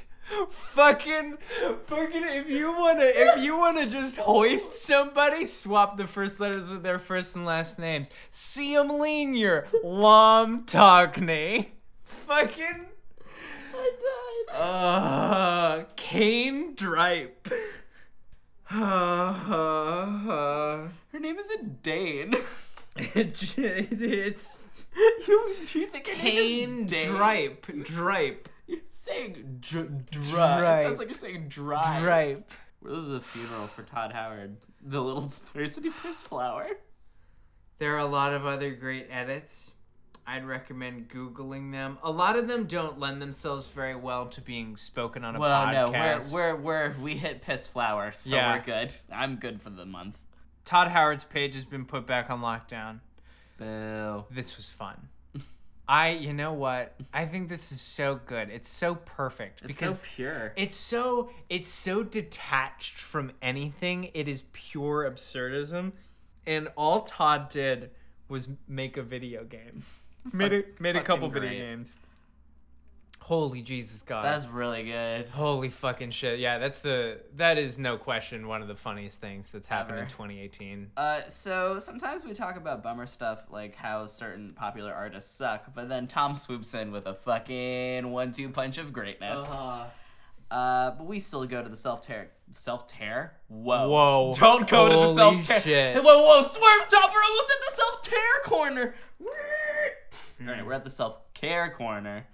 Fucking, 0.50 1.38
fucking! 1.86 2.24
If 2.24 2.50
you 2.50 2.72
wanna, 2.72 3.04
if 3.06 3.44
you 3.44 3.56
wanna 3.56 3.86
just 3.86 4.18
hoist 4.18 4.82
somebody, 4.82 5.46
swap 5.46 5.96
the 5.98 6.08
first 6.08 6.40
letters 6.40 6.72
of 6.72 6.82
their 6.82 6.98
first 6.98 7.36
and 7.36 7.46
last 7.46 7.78
names. 7.78 8.10
See 8.32 8.76
'em 8.76 8.88
linear, 8.88 9.68
Lom 9.84 10.66
Togny. 10.66 11.68
Fucking. 12.04 12.88
I 13.76 13.92
died. 14.00 14.60
Uh, 14.60 15.84
Kane 15.96 16.76
Dripe. 16.76 17.48
Her 18.72 19.34
name 21.20 21.38
isn't 21.38 21.84
Dane. 21.84 22.34
it's 22.96 23.58
you, 23.58 23.84
do 25.68 25.80
you 25.80 25.88
think 25.88 26.06
Kane? 26.06 26.86
Dripe. 26.86 27.66
Dripe. 27.84 28.48
You're 28.68 28.80
saying 28.94 29.58
dr- 29.60 30.10
dry. 30.10 30.60
Dripe. 30.60 30.80
It 30.80 30.84
sounds 30.84 31.00
like 31.00 31.10
you're 31.10 31.16
saying 31.16 31.50
dry. 31.50 32.00
Dripe. 32.02 32.50
This 32.82 32.94
is 32.98 33.12
a 33.12 33.20
funeral 33.20 33.68
for 33.68 33.84
Todd 33.84 34.14
Howard, 34.14 34.56
the 34.82 35.02
little 35.02 35.30
thirsty 35.54 35.90
piss 36.02 36.22
flower. 36.22 36.70
There 37.80 37.94
are 37.96 38.00
a 38.00 38.06
lot 38.06 38.32
of 38.34 38.46
other 38.46 38.72
great 38.72 39.08
edits. 39.12 39.72
I'd 40.28 40.46
recommend 40.46 41.10
Googling 41.10 41.72
them. 41.72 41.98
A 42.04 42.12
lot 42.12 42.38
of 42.38 42.48
them 42.48 42.66
don't 42.66 43.00
lend 43.00 43.22
themselves 43.22 43.68
very 43.68 43.96
well 43.96 44.28
to 44.28 44.42
being 44.42 44.76
spoken 44.78 45.24
on 45.26 45.36
a 45.36 45.40
Well, 45.40 45.66
podcast. 45.68 45.74
no, 45.74 45.92
we're, 46.34 46.56
we're 46.56 46.56
we're 46.56 46.96
we 47.02 47.16
hit 47.16 47.42
piss 47.42 47.68
flower, 47.68 48.12
so 48.12 48.30
Yeah. 48.30 48.56
we're 48.56 48.64
good. 48.64 48.94
I'm 49.12 49.36
good 49.38 49.62
for 49.62 49.70
the 49.72 49.86
month. 49.86 50.20
Todd 50.66 50.90
Howard's 50.90 51.24
page 51.24 51.56
has 51.56 51.66
been 51.66 51.86
put 51.86 52.06
back 52.06 52.30
on 52.30 52.40
lockdown. 52.42 53.00
Boo. 53.58 54.26
This 54.32 54.58
was 54.58 54.68
fun. 54.70 55.10
I, 55.88 56.12
you 56.12 56.34
know 56.34 56.54
what? 56.54 56.96
I 57.14 57.26
think 57.26 57.50
this 57.50 57.72
is 57.72 57.82
so 57.82 58.20
good. 58.26 58.50
It's 58.50 58.70
so 58.70 58.96
perfect 58.96 59.60
It's 59.62 59.68
because 59.68 59.96
so 59.98 60.02
pure. 60.16 60.54
it's 60.56 60.76
so 60.76 61.32
it's 61.50 61.68
so 61.68 62.04
detached 62.04 62.94
from 62.96 63.32
anything. 63.42 64.10
It 64.14 64.28
is 64.28 64.44
pure 64.54 65.10
absurdism, 65.10 65.92
and 66.46 66.70
all 66.78 67.02
Todd 67.02 67.50
did 67.50 67.90
was 68.30 68.48
make 68.68 68.96
a 68.98 69.04
video 69.04 69.44
game. 69.44 69.84
Made 70.32 70.54
a 70.54 70.64
made 70.80 70.96
a 70.96 71.00
fucking 71.00 71.06
couple 71.06 71.30
video 71.30 71.50
games. 71.50 71.94
Holy 73.20 73.62
Jesus 73.62 74.02
God! 74.02 74.26
That's 74.26 74.48
really 74.48 74.84
good. 74.84 75.30
Holy 75.30 75.70
fucking 75.70 76.12
shit! 76.12 76.40
Yeah, 76.40 76.58
that's 76.58 76.80
the 76.82 77.22
that 77.36 77.58
is 77.58 77.80
no 77.80 77.98
question 77.98 78.48
one 78.48 78.62
of 78.62 78.68
the 78.68 78.76
funniest 78.76 79.22
things 79.22 79.50
that's 79.50 79.68
happened 79.68 80.00
in 80.00 80.06
2018. 80.08 80.92
Uh, 80.98 81.22
so 81.28 81.80
sometimes 81.80 82.26
we 82.26 82.34
talk 82.34 82.58
about 82.58 82.84
bummer 82.84 83.06
stuff 83.06 83.46
like 83.50 83.76
how 83.76 84.06
certain 84.08 84.54
popular 84.54 84.92
artists 84.92 85.34
suck, 85.34 85.74
but 85.74 85.88
then 85.88 86.08
Tom 86.08 86.36
swoops 86.36 86.74
in 86.74 86.92
with 86.92 87.06
a 87.06 87.14
fucking 87.14 88.12
one-two 88.12 88.50
punch 88.50 88.78
of 88.78 88.92
greatness. 88.92 89.40
Uh-huh. 89.40 89.86
Uh, 90.52 90.92
but 90.92 91.06
we 91.06 91.18
still 91.20 91.46
go 91.46 91.64
to 91.64 91.70
the 91.70 91.76
self 91.78 92.02
tear. 92.02 92.32
Self 92.52 92.86
tear? 92.86 93.38
Whoa. 93.48 93.88
Whoa. 93.88 94.34
Don't 94.38 94.68
go 94.68 94.90
to 94.90 94.96
the 94.96 95.14
self 95.14 95.48
tear. 95.48 95.62
shit. 95.62 95.96
Whoa, 95.96 96.04
whoa, 96.04 96.44
swerve 96.44 96.88
top. 96.90 97.12
We're 97.14 97.24
almost 97.24 97.52
at 97.52 97.66
the 97.66 97.76
self 97.76 98.02
tear 98.02 98.42
corner. 98.44 98.96
All 100.42 100.48
right, 100.48 100.66
we're 100.66 100.74
at 100.74 100.84
the 100.84 100.90
self 100.90 101.34
care 101.34 101.70
corner. 101.72 102.28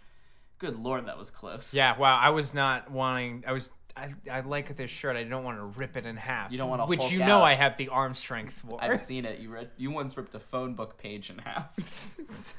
Good 0.59 0.79
lord, 0.79 1.05
that 1.07 1.17
was 1.17 1.29
close. 1.29 1.73
Yeah, 1.73 1.97
wow. 1.97 2.17
I 2.17 2.29
was 2.29 2.53
not 2.53 2.91
wanting. 2.91 3.43
I 3.47 3.51
was. 3.51 3.71
I, 3.95 4.13
I 4.31 4.41
like 4.41 4.77
this 4.77 4.91
shirt. 4.91 5.15
I 5.15 5.23
don't 5.23 5.43
want 5.43 5.57
to 5.57 5.65
rip 5.65 5.97
it 5.97 6.05
in 6.05 6.17
half. 6.17 6.51
You 6.51 6.59
don't 6.59 6.69
wanna 6.69 6.85
Which 6.85 6.99
Hulk 6.99 7.11
you 7.11 7.19
know 7.19 7.39
out. 7.39 7.45
I 7.45 7.55
have 7.55 7.77
the 7.77 7.87
arm 7.89 8.13
strength 8.13 8.53
for. 8.53 8.77
I've 8.79 8.99
seen 8.99 9.25
it. 9.25 9.39
You 9.39 9.49
read. 9.49 9.71
You 9.77 9.89
once 9.91 10.15
ripped 10.15 10.35
a 10.35 10.39
phone 10.39 10.75
book 10.75 10.97
page 10.97 11.31
in 11.31 11.39
half. 11.39 12.19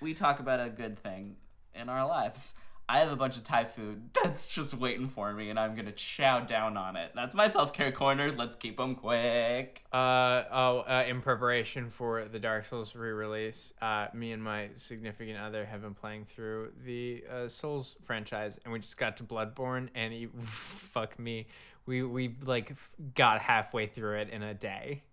we 0.00 0.14
talk 0.14 0.40
about 0.40 0.66
a 0.66 0.70
good 0.70 0.98
thing 0.98 1.36
in 1.74 1.88
our 1.88 2.06
lives. 2.06 2.54
I 2.90 2.98
have 2.98 3.12
a 3.12 3.16
bunch 3.16 3.36
of 3.36 3.44
Thai 3.44 3.66
food 3.66 4.10
that's 4.20 4.48
just 4.48 4.74
waiting 4.74 5.06
for 5.06 5.32
me, 5.32 5.48
and 5.48 5.60
I'm 5.60 5.76
gonna 5.76 5.92
chow 5.92 6.40
down 6.40 6.76
on 6.76 6.96
it. 6.96 7.12
That's 7.14 7.36
my 7.36 7.46
self 7.46 7.72
care 7.72 7.92
corner. 7.92 8.32
Let's 8.32 8.56
keep 8.56 8.78
them 8.78 8.96
quick. 8.96 9.84
Uh 9.92 10.42
oh. 10.50 10.84
Uh, 10.88 11.04
in 11.06 11.20
preparation 11.20 11.88
for 11.88 12.24
the 12.24 12.40
Dark 12.40 12.64
Souls 12.64 12.96
re-release, 12.96 13.72
uh, 13.80 14.08
me 14.12 14.32
and 14.32 14.42
my 14.42 14.70
significant 14.74 15.38
other 15.38 15.64
have 15.64 15.82
been 15.82 15.94
playing 15.94 16.24
through 16.24 16.72
the 16.84 17.22
uh, 17.32 17.46
Souls 17.46 17.94
franchise, 18.02 18.58
and 18.64 18.72
we 18.72 18.80
just 18.80 18.98
got 18.98 19.16
to 19.18 19.22
Bloodborne, 19.22 19.88
and 19.94 20.12
he, 20.12 20.26
fuck 20.42 21.16
me, 21.16 21.46
we 21.86 22.02
we 22.02 22.34
like 22.44 22.74
got 23.14 23.40
halfway 23.40 23.86
through 23.86 24.18
it 24.18 24.30
in 24.30 24.42
a 24.42 24.52
day, 24.52 25.04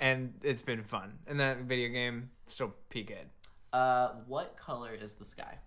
and 0.00 0.32
it's 0.42 0.62
been 0.62 0.82
fun. 0.82 1.18
And 1.26 1.38
that 1.40 1.58
video 1.58 1.90
game 1.90 2.30
still 2.46 2.72
p 2.88 3.02
good. 3.02 3.28
Uh, 3.74 4.12
what 4.26 4.56
color 4.56 4.94
is 4.94 5.16
the 5.16 5.24
sky? 5.26 5.58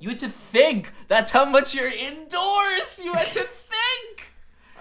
You 0.00 0.08
had 0.08 0.18
to 0.20 0.28
think. 0.28 0.92
That's 1.08 1.30
how 1.30 1.44
much 1.44 1.74
you're 1.74 1.90
indoors. 1.90 3.00
You 3.02 3.12
had 3.12 3.28
to 3.32 3.40
think. 3.68 4.26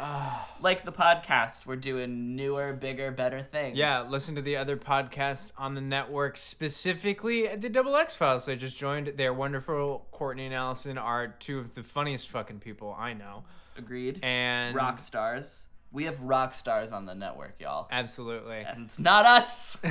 Ah. 0.02 0.50
like 0.62 0.86
the 0.86 0.94
podcast, 0.94 1.66
we're 1.66 1.76
doing 1.76 2.38
newer, 2.38 2.72
bigger, 2.72 3.12
better 3.12 3.44
things. 3.44 3.78
Yeah, 3.78 4.04
listen 4.10 4.34
to 4.36 4.42
the 4.42 4.56
other 4.56 4.78
podcasts 4.78 5.52
on 5.58 5.76
the 5.76 5.82
network, 5.82 6.38
specifically 6.38 7.54
the 7.54 7.68
Double 7.68 7.98
X 7.98 8.16
Files. 8.16 8.46
They 8.46 8.56
just 8.56 8.78
joined. 8.78 9.12
They're 9.18 9.34
wonderful. 9.34 10.08
Courtney 10.12 10.46
and 10.46 10.56
Allison 10.56 10.98
are 10.98 11.28
two 11.40 11.60
of 11.60 11.74
the 11.74 11.84
funniest 11.84 12.30
fucking 12.30 12.60
people 12.62 12.96
I 12.98 13.12
know. 13.14 13.44
Agreed. 13.78 14.22
And 14.24 14.74
rock 14.74 15.02
stars. 15.02 15.68
We 15.92 16.06
have 16.06 16.22
rock 16.22 16.54
stars 16.54 16.94
on 16.94 17.06
the 17.06 17.16
network, 17.16 17.56
y'all. 17.60 17.88
absolutely. 17.92 18.60
And 18.60 18.86
it's 18.86 19.00
not 19.00 19.26
us. 19.26 19.78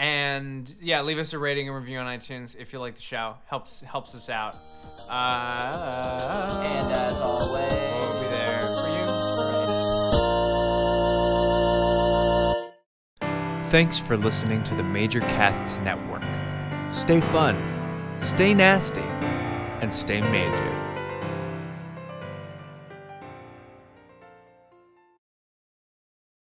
And 0.00 0.74
yeah, 0.80 1.02
leave 1.02 1.18
us 1.18 1.34
a 1.34 1.38
rating 1.38 1.68
and 1.68 1.76
review 1.76 1.98
on 1.98 2.06
iTunes 2.06 2.56
if 2.58 2.72
you 2.72 2.80
like 2.80 2.94
the 2.94 3.02
show. 3.02 3.34
Helps 3.48 3.80
helps 3.80 4.14
us 4.14 4.30
out. 4.30 4.56
Uh, 5.06 6.62
and 6.64 6.90
as 6.90 7.20
always, 7.20 7.70
we'll 7.70 8.22
be 8.22 8.28
there 8.30 8.62
for 8.62 8.88
you. 13.58 13.68
Thanks 13.68 13.98
for 13.98 14.16
listening 14.16 14.62
to 14.64 14.74
the 14.74 14.82
Major 14.82 15.20
Casts 15.20 15.76
Network. 15.80 16.24
Stay 16.90 17.20
fun, 17.20 17.58
stay 18.16 18.54
nasty, 18.54 19.02
and 19.02 19.92
stay 19.92 20.22
major. 20.22 20.79